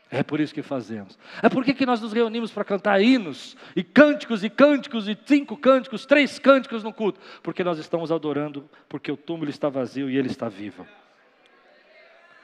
[0.10, 1.18] É por isso que fazemos.
[1.42, 5.58] É por que nós nos reunimos para cantar hinos, e cânticos, e cânticos, e cinco
[5.58, 7.20] cânticos, três cânticos no culto?
[7.44, 10.88] Porque nós estamos adorando, porque o túmulo está vazio e ele está vivo.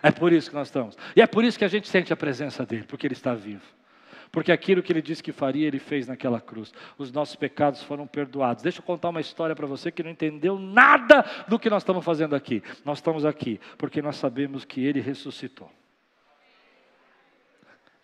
[0.01, 0.97] É por isso que nós estamos.
[1.15, 3.63] E é por isso que a gente sente a presença dele, porque ele está vivo.
[4.29, 6.73] Porque aquilo que ele disse que faria, ele fez naquela cruz.
[6.97, 8.63] Os nossos pecados foram perdoados.
[8.63, 12.03] Deixa eu contar uma história para você que não entendeu nada do que nós estamos
[12.03, 12.61] fazendo aqui.
[12.83, 15.71] Nós estamos aqui porque nós sabemos que ele ressuscitou.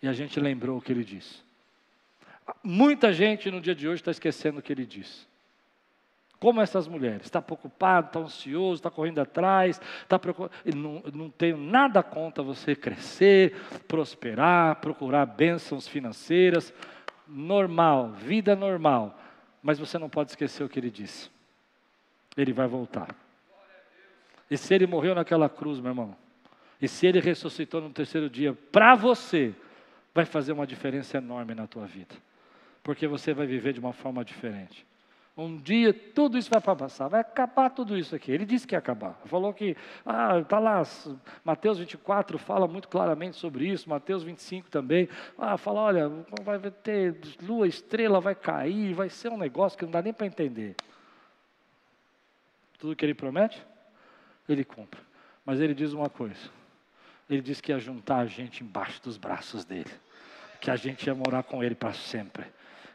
[0.02, 1.38] E a gente lembrou o que ele disse.
[2.62, 5.28] Muita gente no dia de hoje está esquecendo o que ele disse.
[6.40, 10.54] Como essas mulheres, está preocupado, está ansioso, está correndo atrás, está preocupado.
[10.74, 13.54] Não, não tenho nada contra você crescer,
[13.86, 16.72] prosperar, procurar bênçãos financeiras,
[17.28, 19.20] normal, vida normal.
[19.62, 21.30] Mas você não pode esquecer o que ele disse.
[22.34, 23.14] Ele vai voltar.
[24.50, 26.16] E se ele morreu naquela cruz, meu irmão,
[26.80, 29.54] e se ele ressuscitou no terceiro dia, para você,
[30.14, 32.14] vai fazer uma diferença enorme na tua vida,
[32.82, 34.86] porque você vai viver de uma forma diferente.
[35.36, 38.30] Um dia tudo isso vai passar, vai acabar tudo isso aqui.
[38.30, 39.14] Ele disse que ia acabar.
[39.24, 40.82] Falou que, ah, está lá,
[41.42, 45.08] Mateus 24 fala muito claramente sobre isso, Mateus 25 também.
[45.38, 46.10] Ah, fala, olha,
[46.42, 50.26] vai ter lua, estrela, vai cair, vai ser um negócio que não dá nem para
[50.26, 50.74] entender.
[52.78, 53.64] Tudo que ele promete,
[54.48, 55.00] ele cumpre.
[55.44, 56.50] Mas ele diz uma coisa:
[57.30, 59.90] ele disse que ia juntar a gente embaixo dos braços dele,
[60.60, 62.44] que a gente ia morar com ele para sempre,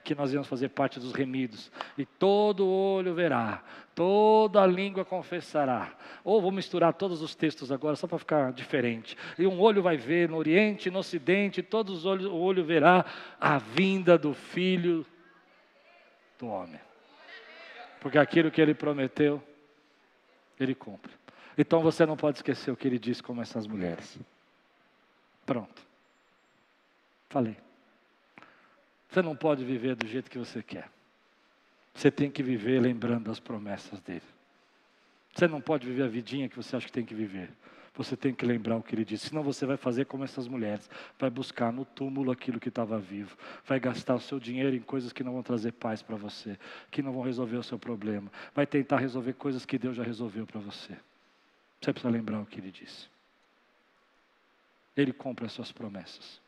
[0.04, 3.63] que nós íamos fazer parte dos remidos, e todo olho verá,
[3.95, 5.93] toda a língua confessará.
[6.24, 9.17] Ou vou misturar todos os textos agora, só para ficar diferente.
[9.39, 13.06] E um olho vai ver no Oriente, no Ocidente, todos os olhos, o olho verá
[13.39, 15.06] a vinda do Filho
[16.38, 16.80] do Homem.
[18.00, 19.41] Porque aquilo que ele prometeu,
[20.60, 21.12] ele cumpre.
[21.58, 24.18] Então você não pode esquecer o que ele disse como essas mulheres.
[25.46, 25.82] Pronto.
[27.30, 27.58] Falei.
[29.10, 30.89] Você não pode viver do jeito que você quer.
[31.94, 34.22] Você tem que viver lembrando das promessas dele.
[35.34, 37.50] Você não pode viver a vidinha que você acha que tem que viver.
[37.94, 39.30] Você tem que lembrar o que ele disse.
[39.30, 40.89] Senão você vai fazer como essas mulheres.
[41.18, 43.38] Vai buscar no túmulo aquilo que estava vivo.
[43.65, 46.58] Vai gastar o seu dinheiro em coisas que não vão trazer paz para você.
[46.91, 48.30] Que não vão resolver o seu problema.
[48.54, 50.98] Vai tentar resolver coisas que Deus já resolveu para você.
[51.82, 53.08] Você precisa lembrar o que ele disse.
[54.96, 56.40] Ele cumpre as suas promessas.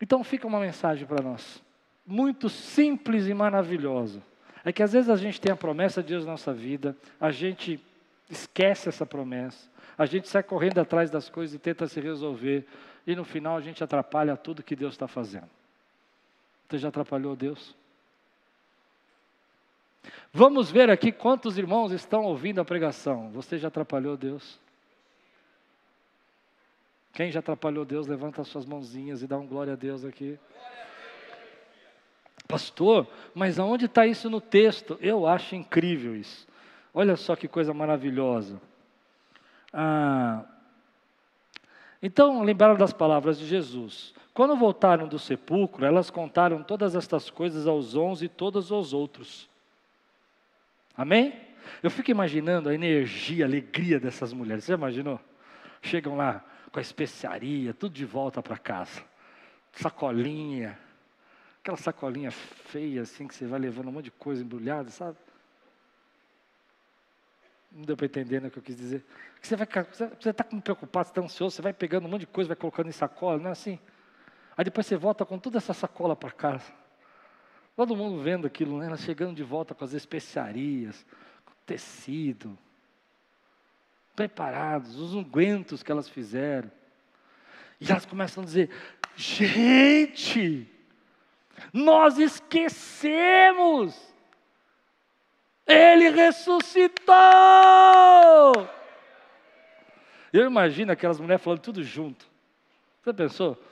[0.00, 1.62] Então fica uma mensagem para nós,
[2.04, 4.22] muito simples e maravilhosa.
[4.64, 7.30] É que às vezes a gente tem a promessa de Deus na nossa vida, a
[7.30, 7.80] gente
[8.28, 12.66] esquece essa promessa, a gente sai correndo atrás das coisas e tenta se resolver,
[13.06, 15.48] e no final a gente atrapalha tudo que Deus está fazendo.
[16.68, 17.74] Você já atrapalhou Deus?
[20.32, 23.30] Vamos ver aqui quantos irmãos estão ouvindo a pregação.
[23.30, 24.58] Você já atrapalhou Deus?
[27.12, 30.38] Quem já atrapalhou Deus, levanta as suas mãozinhas e dá um glória a Deus aqui.
[32.48, 34.98] Pastor, mas aonde está isso no texto?
[35.00, 36.46] Eu acho incrível isso.
[36.94, 38.60] Olha só que coisa maravilhosa.
[39.72, 40.44] Ah,
[42.02, 44.12] então, lembraram das palavras de Jesus.
[44.34, 49.48] Quando voltaram do sepulcro, elas contaram todas estas coisas aos onze e todos os outros.
[50.96, 51.40] Amém?
[51.82, 54.64] Eu fico imaginando a energia, a alegria dessas mulheres.
[54.64, 55.20] Você imaginou?
[55.80, 59.02] Chegam lá com a especiaria, tudo de volta para casa.
[59.72, 60.78] Sacolinha.
[61.60, 65.16] Aquela sacolinha feia, assim, que você vai levando um monte de coisa embrulhada, sabe?
[67.70, 69.04] Não deu para entender né, o que eu quis dizer.
[69.40, 72.48] Você vai você está preocupado, você está ansioso, você vai pegando um monte de coisa,
[72.48, 73.78] vai colocando em sacola, não é assim?
[74.56, 76.81] Aí depois você volta com toda essa sacola para casa.
[77.74, 78.86] Todo mundo vendo aquilo, né?
[78.86, 81.06] Elas chegando de volta com as especiarias,
[81.44, 82.58] com tecido,
[84.14, 86.70] preparados, os ungüentos que elas fizeram.
[87.80, 88.70] E elas começam a dizer:
[89.16, 90.68] gente,
[91.72, 93.98] nós esquecemos,
[95.66, 97.12] ele ressuscitou.
[100.32, 102.26] Eu imagino aquelas mulheres falando tudo junto.
[103.02, 103.62] Você pensou?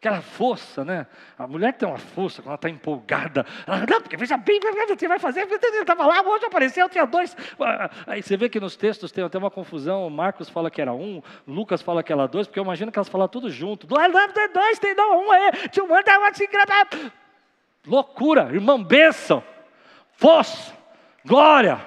[0.00, 1.06] Aquela força, né?
[1.38, 3.44] A mulher tem uma força quando ela está empolgada.
[3.66, 5.42] Ela, não, porque veja bem, você vai fazer.
[5.42, 7.36] Ele estava lá, hoje apareceu, tinha dois.
[7.60, 10.08] Ah, aí você vê que nos textos tem até uma confusão.
[10.08, 13.10] Marcos fala que era um, Lucas fala que era dois, porque eu imagino que elas
[13.10, 13.86] falam tudo junto.
[13.86, 14.10] Dois,
[14.54, 15.68] dois, tem não, um aí.
[15.70, 16.46] Tinha um tá assim,
[17.86, 19.44] Loucura, irmão, bênção,
[20.12, 20.72] força,
[21.26, 21.78] glória.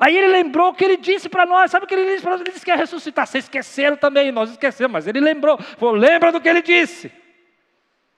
[0.00, 1.70] Aí ele lembrou o que ele disse para nós.
[1.70, 2.40] Sabe o que ele disse para nós?
[2.40, 3.28] Ele disse que ia ressuscitar.
[3.28, 5.56] Vocês esqueceram também, nós esquecemos, mas ele lembrou.
[5.56, 7.20] Falou, lembra do que ele disse.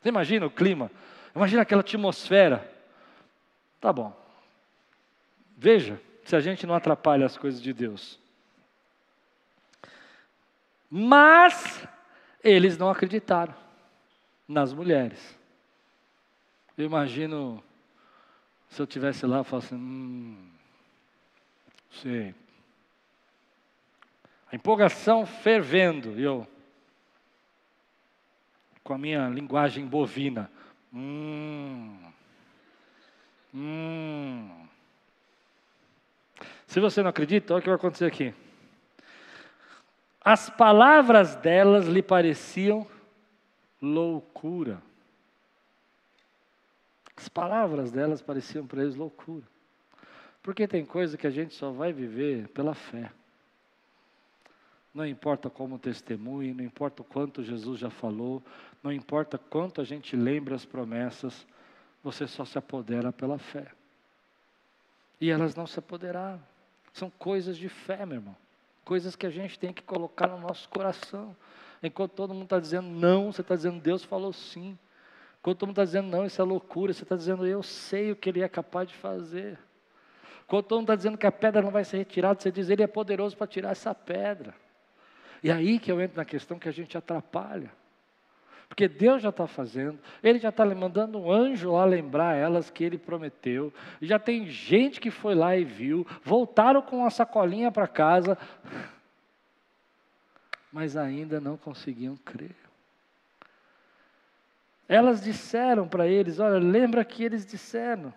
[0.03, 0.91] Você imagina o clima?
[1.35, 2.69] Imagina aquela atmosfera.
[3.81, 4.13] Tá bom.
[5.57, 8.19] Veja se a gente não atrapalha as coisas de Deus.
[10.91, 11.87] Mas
[12.43, 13.55] eles não acreditaram
[14.47, 15.39] nas mulheres.
[16.77, 17.63] Eu imagino
[18.69, 20.49] se eu tivesse lá, eu falasse, hum,
[21.91, 22.35] sei.
[24.51, 26.47] A empolgação fervendo, e eu,
[28.83, 30.51] com a minha linguagem bovina.
[30.93, 31.97] Hum.
[33.55, 34.67] Hum.
[36.67, 38.35] Se você não acredita, olha o que vai acontecer aqui.
[40.25, 42.87] As palavras delas lhe pareciam
[43.81, 44.81] loucura.
[47.17, 49.45] As palavras delas pareciam para eles loucura.
[50.43, 53.13] Porque tem coisa que a gente só vai viver pela fé.
[54.95, 58.43] Não importa como testemunhe, não importa o quanto Jesus já falou,
[58.83, 61.47] não importa quanto a gente lembra as promessas,
[62.03, 63.69] você só se apodera pela fé.
[65.21, 66.43] E elas não se apoderaram.
[66.93, 68.37] São coisas de fé, meu irmão.
[68.85, 71.37] Coisas que a gente tem que colocar no nosso coração.
[71.81, 74.77] Enquanto todo mundo está dizendo não, você está dizendo Deus falou sim.
[75.39, 78.17] Enquanto todo mundo está dizendo não, isso é loucura, você está dizendo eu sei o
[78.17, 79.59] que Ele é capaz de fazer.
[80.45, 82.83] Enquanto todo mundo está dizendo que a pedra não vai ser retirada, você diz Ele
[82.83, 84.55] é poderoso para tirar essa pedra.
[85.43, 87.73] E aí que eu entro na questão que a gente atrapalha.
[88.73, 92.83] Porque Deus já está fazendo, Ele já está mandando um anjo lá lembrar elas que
[92.83, 93.71] Ele prometeu.
[94.01, 98.39] Já tem gente que foi lá e viu, voltaram com uma sacolinha para casa,
[100.73, 102.57] mas ainda não conseguiam crer.
[104.89, 108.11] Elas disseram para eles: Olha, lembra que eles disseram,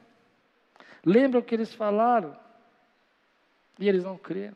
[1.05, 2.33] lembra o que eles falaram,
[3.77, 4.55] e eles não creram.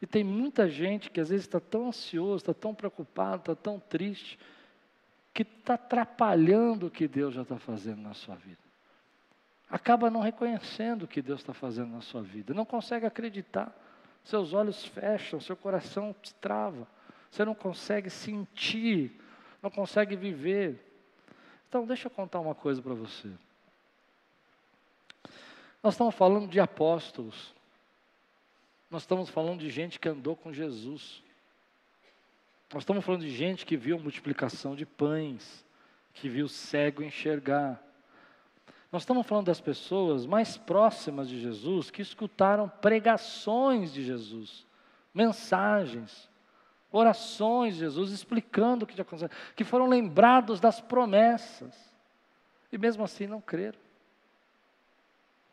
[0.00, 3.78] E tem muita gente que às vezes está tão ansioso, está tão preocupado, está tão
[3.78, 4.38] triste,
[5.36, 8.56] que está atrapalhando o que Deus já está fazendo na sua vida.
[9.68, 13.70] Acaba não reconhecendo o que Deus está fazendo na sua vida, não consegue acreditar,
[14.24, 16.88] seus olhos fecham, seu coração te trava,
[17.30, 19.20] você não consegue sentir,
[19.62, 20.82] não consegue viver.
[21.68, 23.30] Então, deixa eu contar uma coisa para você.
[25.82, 27.54] Nós estamos falando de apóstolos.
[28.90, 31.22] Nós estamos falando de gente que andou com Jesus.
[32.76, 35.64] Nós estamos falando de gente que viu a multiplicação de pães,
[36.12, 37.82] que viu o cego enxergar.
[38.92, 44.66] Nós estamos falando das pessoas mais próximas de Jesus que escutaram pregações de Jesus,
[45.14, 46.28] mensagens,
[46.92, 51.74] orações de Jesus explicando o que tinha acontecido, que foram lembrados das promessas
[52.70, 53.78] e mesmo assim não creram.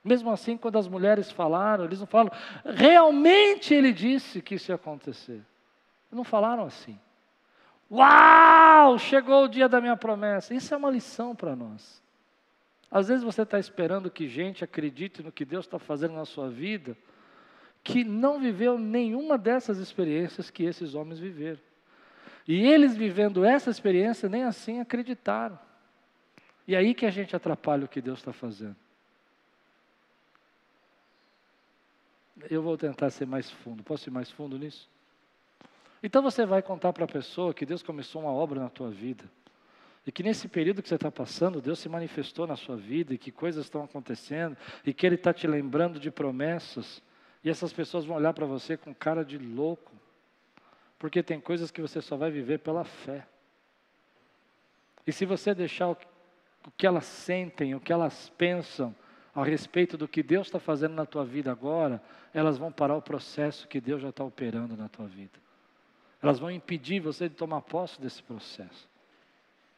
[0.03, 2.34] Mesmo assim, quando as mulheres falaram, eles não falam,
[2.65, 5.41] realmente ele disse que isso ia acontecer.
[6.11, 6.99] Não falaram assim.
[7.94, 10.56] Uau, chegou o dia da minha promessa.
[10.56, 12.02] Isso é uma lição para nós.
[12.89, 16.50] Às vezes você está esperando que gente acredite no que Deus está fazendo na sua
[16.50, 16.98] vida,
[17.84, 21.60] que não viveu nenhuma dessas experiências que esses homens viveram.
[22.48, 25.60] E eles vivendo essa experiência, nem assim acreditaram.
[26.68, 28.76] E aí que a gente atrapalha o que Deus está fazendo.
[32.50, 33.84] Eu vou tentar ser mais fundo.
[33.84, 34.89] Posso ir mais fundo nisso?
[36.04, 39.24] Então você vai contar para a pessoa que Deus começou uma obra na tua vida.
[40.06, 43.18] E que nesse período que você está passando, Deus se manifestou na sua vida e
[43.18, 47.01] que coisas estão acontecendo e que Ele está te lembrando de promessas.
[47.41, 49.93] E essas pessoas vão olhar para você com cara de louco,
[50.99, 53.26] porque tem coisas que você só vai viver pela fé.
[55.08, 55.97] E se você deixar o
[56.78, 58.93] que elas sentem, o que elas pensam,
[59.34, 62.01] a respeito do que Deus está fazendo na tua vida agora,
[62.34, 65.43] elas vão parar o processo que Deus já está operando na tua vida.
[66.24, 68.88] Elas vão impedir você de tomar posse desse processo.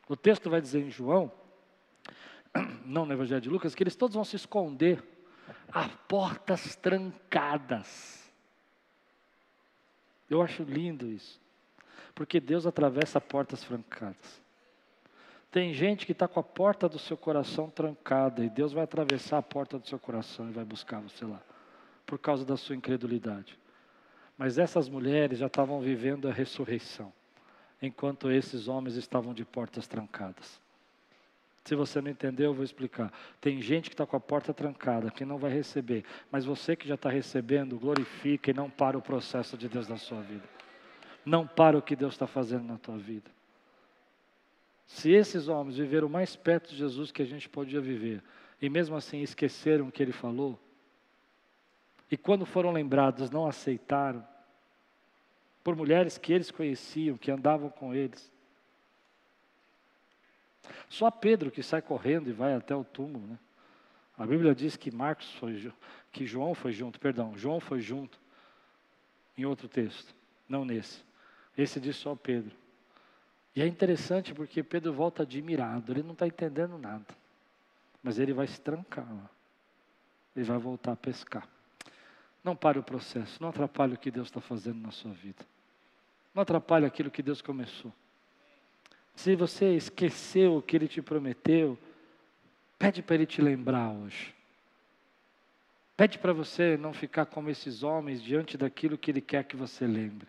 [0.08, 1.32] O texto vai dizer em João,
[2.86, 5.04] não no Evangelho de Lucas, que eles todos vão se esconder
[5.72, 8.32] a portas trancadas.
[10.30, 11.42] Eu acho lindo isso,
[12.14, 14.46] porque Deus atravessa portas trancadas.
[15.50, 19.40] Tem gente que está com a porta do seu coração trancada e Deus vai atravessar
[19.40, 21.42] a porta do seu coração e vai buscar você lá,
[22.06, 23.58] por causa da sua incredulidade.
[24.38, 27.12] Mas essas mulheres já estavam vivendo a ressurreição,
[27.82, 30.60] enquanto esses homens estavam de portas trancadas.
[31.66, 33.12] Se você não entendeu, eu vou explicar.
[33.42, 36.06] Tem gente que está com a porta trancada, que não vai receber.
[36.32, 39.98] Mas você que já está recebendo, glorifica e não para o processo de Deus na
[39.98, 40.48] sua vida.
[41.26, 43.32] Não para o que Deus está fazendo na tua vida.
[44.86, 48.22] Se esses homens viveram mais perto de Jesus que a gente podia viver,
[48.62, 50.60] e mesmo assim esqueceram o que ele falou,
[52.12, 54.26] e quando foram lembrados não aceitaram,
[55.64, 58.32] por mulheres que eles conheciam, que andavam com eles.
[60.88, 63.40] Só Pedro que sai correndo e vai até o túmulo, né?
[64.18, 65.74] A Bíblia diz que Marcos foi,
[66.12, 68.20] que João foi junto, perdão, João foi junto
[69.38, 70.16] em outro texto,
[70.48, 71.04] não nesse.
[71.58, 72.56] Esse diz só Pedro.
[73.56, 77.06] E é interessante porque Pedro volta admirado, ele não está entendendo nada.
[78.04, 79.30] Mas ele vai se trancar lá.
[80.36, 81.48] Ele vai voltar a pescar.
[82.46, 85.44] Não pare o processo, não atrapalhe o que Deus está fazendo na sua vida.
[86.32, 87.92] Não atrapalhe aquilo que Deus começou.
[89.16, 91.76] Se você esqueceu o que Ele te prometeu,
[92.78, 94.32] pede para Ele te lembrar hoje.
[95.98, 99.88] Pede para você não ficar como esses homens diante daquilo que Ele quer que você
[99.88, 100.28] lembre.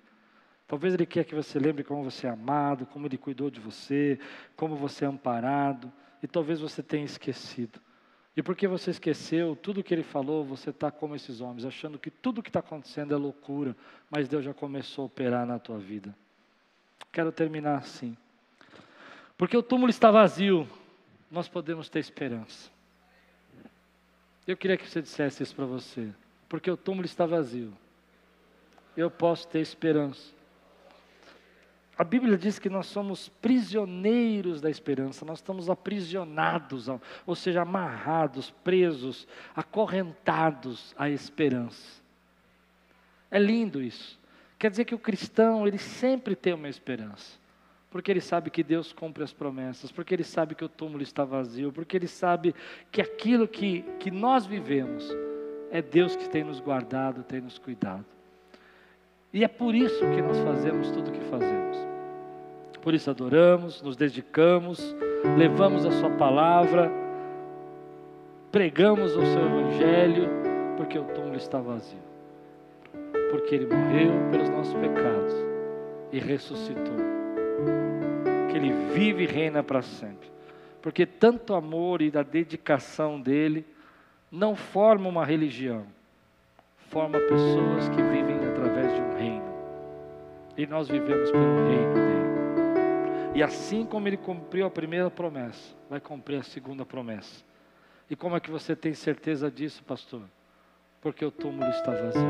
[0.66, 4.18] Talvez Ele quer que você lembre como você é amado, como Ele cuidou de você,
[4.56, 5.92] como você é amparado,
[6.22, 7.78] e talvez você tenha esquecido.
[8.36, 12.10] E porque você esqueceu tudo que Ele falou, você está como esses homens, achando que
[12.10, 13.74] tudo que está acontecendo é loucura,
[14.10, 16.14] mas Deus já começou a operar na tua vida.
[17.10, 18.14] Quero terminar assim.
[19.38, 20.68] Porque o túmulo está vazio,
[21.30, 22.70] nós podemos ter esperança.
[24.46, 26.12] Eu queria que você dissesse isso para você.
[26.46, 27.72] Porque o túmulo está vazio,
[28.94, 30.35] eu posso ter esperança.
[31.98, 36.88] A Bíblia diz que nós somos prisioneiros da esperança, nós estamos aprisionados,
[37.26, 42.02] ou seja, amarrados, presos, acorrentados à esperança.
[43.30, 44.20] É lindo isso.
[44.58, 47.38] Quer dizer que o cristão, ele sempre tem uma esperança.
[47.90, 51.24] Porque ele sabe que Deus cumpre as promessas, porque ele sabe que o túmulo está
[51.24, 52.54] vazio, porque ele sabe
[52.92, 55.08] que aquilo que, que nós vivemos
[55.70, 58.04] é Deus que tem nos guardado, tem nos cuidado.
[59.32, 61.85] E é por isso que nós fazemos tudo o que fazemos.
[62.86, 64.94] Por isso adoramos, nos dedicamos,
[65.36, 66.88] levamos a Sua palavra,
[68.52, 70.28] pregamos o Seu Evangelho,
[70.76, 71.98] porque o túmulo está vazio.
[73.32, 75.34] Porque Ele morreu pelos nossos pecados
[76.12, 76.94] e ressuscitou.
[78.52, 80.28] Que Ele vive e reina para sempre.
[80.80, 83.66] Porque tanto amor e da dedicação dele
[84.30, 85.82] não forma uma religião,
[86.88, 89.06] forma pessoas que vivem através de um
[90.56, 92.05] e nós vivemos pelo reino.
[93.36, 97.44] E assim como ele cumpriu a primeira promessa, vai cumprir a segunda promessa.
[98.08, 100.22] E como é que você tem certeza disso, pastor?
[101.02, 102.22] Porque o túmulo está vazio.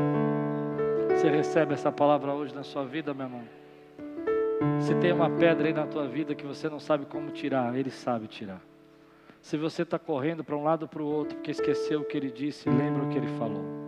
[1.07, 3.43] Você recebe essa palavra hoje na sua vida, meu irmão?
[4.81, 7.89] Se tem uma pedra aí na tua vida que você não sabe como tirar, Ele
[7.89, 8.59] sabe tirar.
[9.41, 12.29] Se você está correndo para um lado para o outro porque esqueceu o que Ele
[12.29, 13.86] disse, lembra o que Ele falou.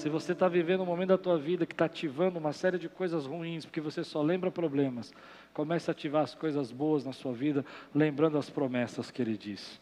[0.00, 2.88] Se você está vivendo um momento da tua vida que está ativando uma série de
[2.88, 5.12] coisas ruins, porque você só lembra problemas,
[5.52, 9.78] comece a ativar as coisas boas na sua vida, lembrando as promessas que Ele disse.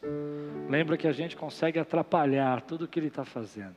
[0.69, 3.77] Lembra que a gente consegue atrapalhar tudo o que Ele está fazendo.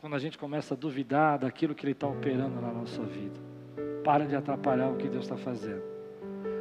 [0.00, 3.38] Quando a gente começa a duvidar daquilo que Ele está operando na nossa vida.
[4.02, 5.84] Para de atrapalhar o que Deus está fazendo.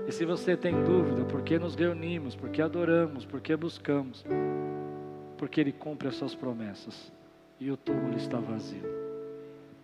[0.07, 4.23] E se você tem dúvida, por que nos reunimos, por que adoramos, por que buscamos?
[5.39, 7.11] Porque Ele cumpre as suas promessas
[7.59, 8.81] e o túmulo está vazio.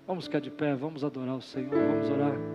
[0.08, 2.55] Vamos ficar de pé, vamos adorar o Senhor, vamos orar.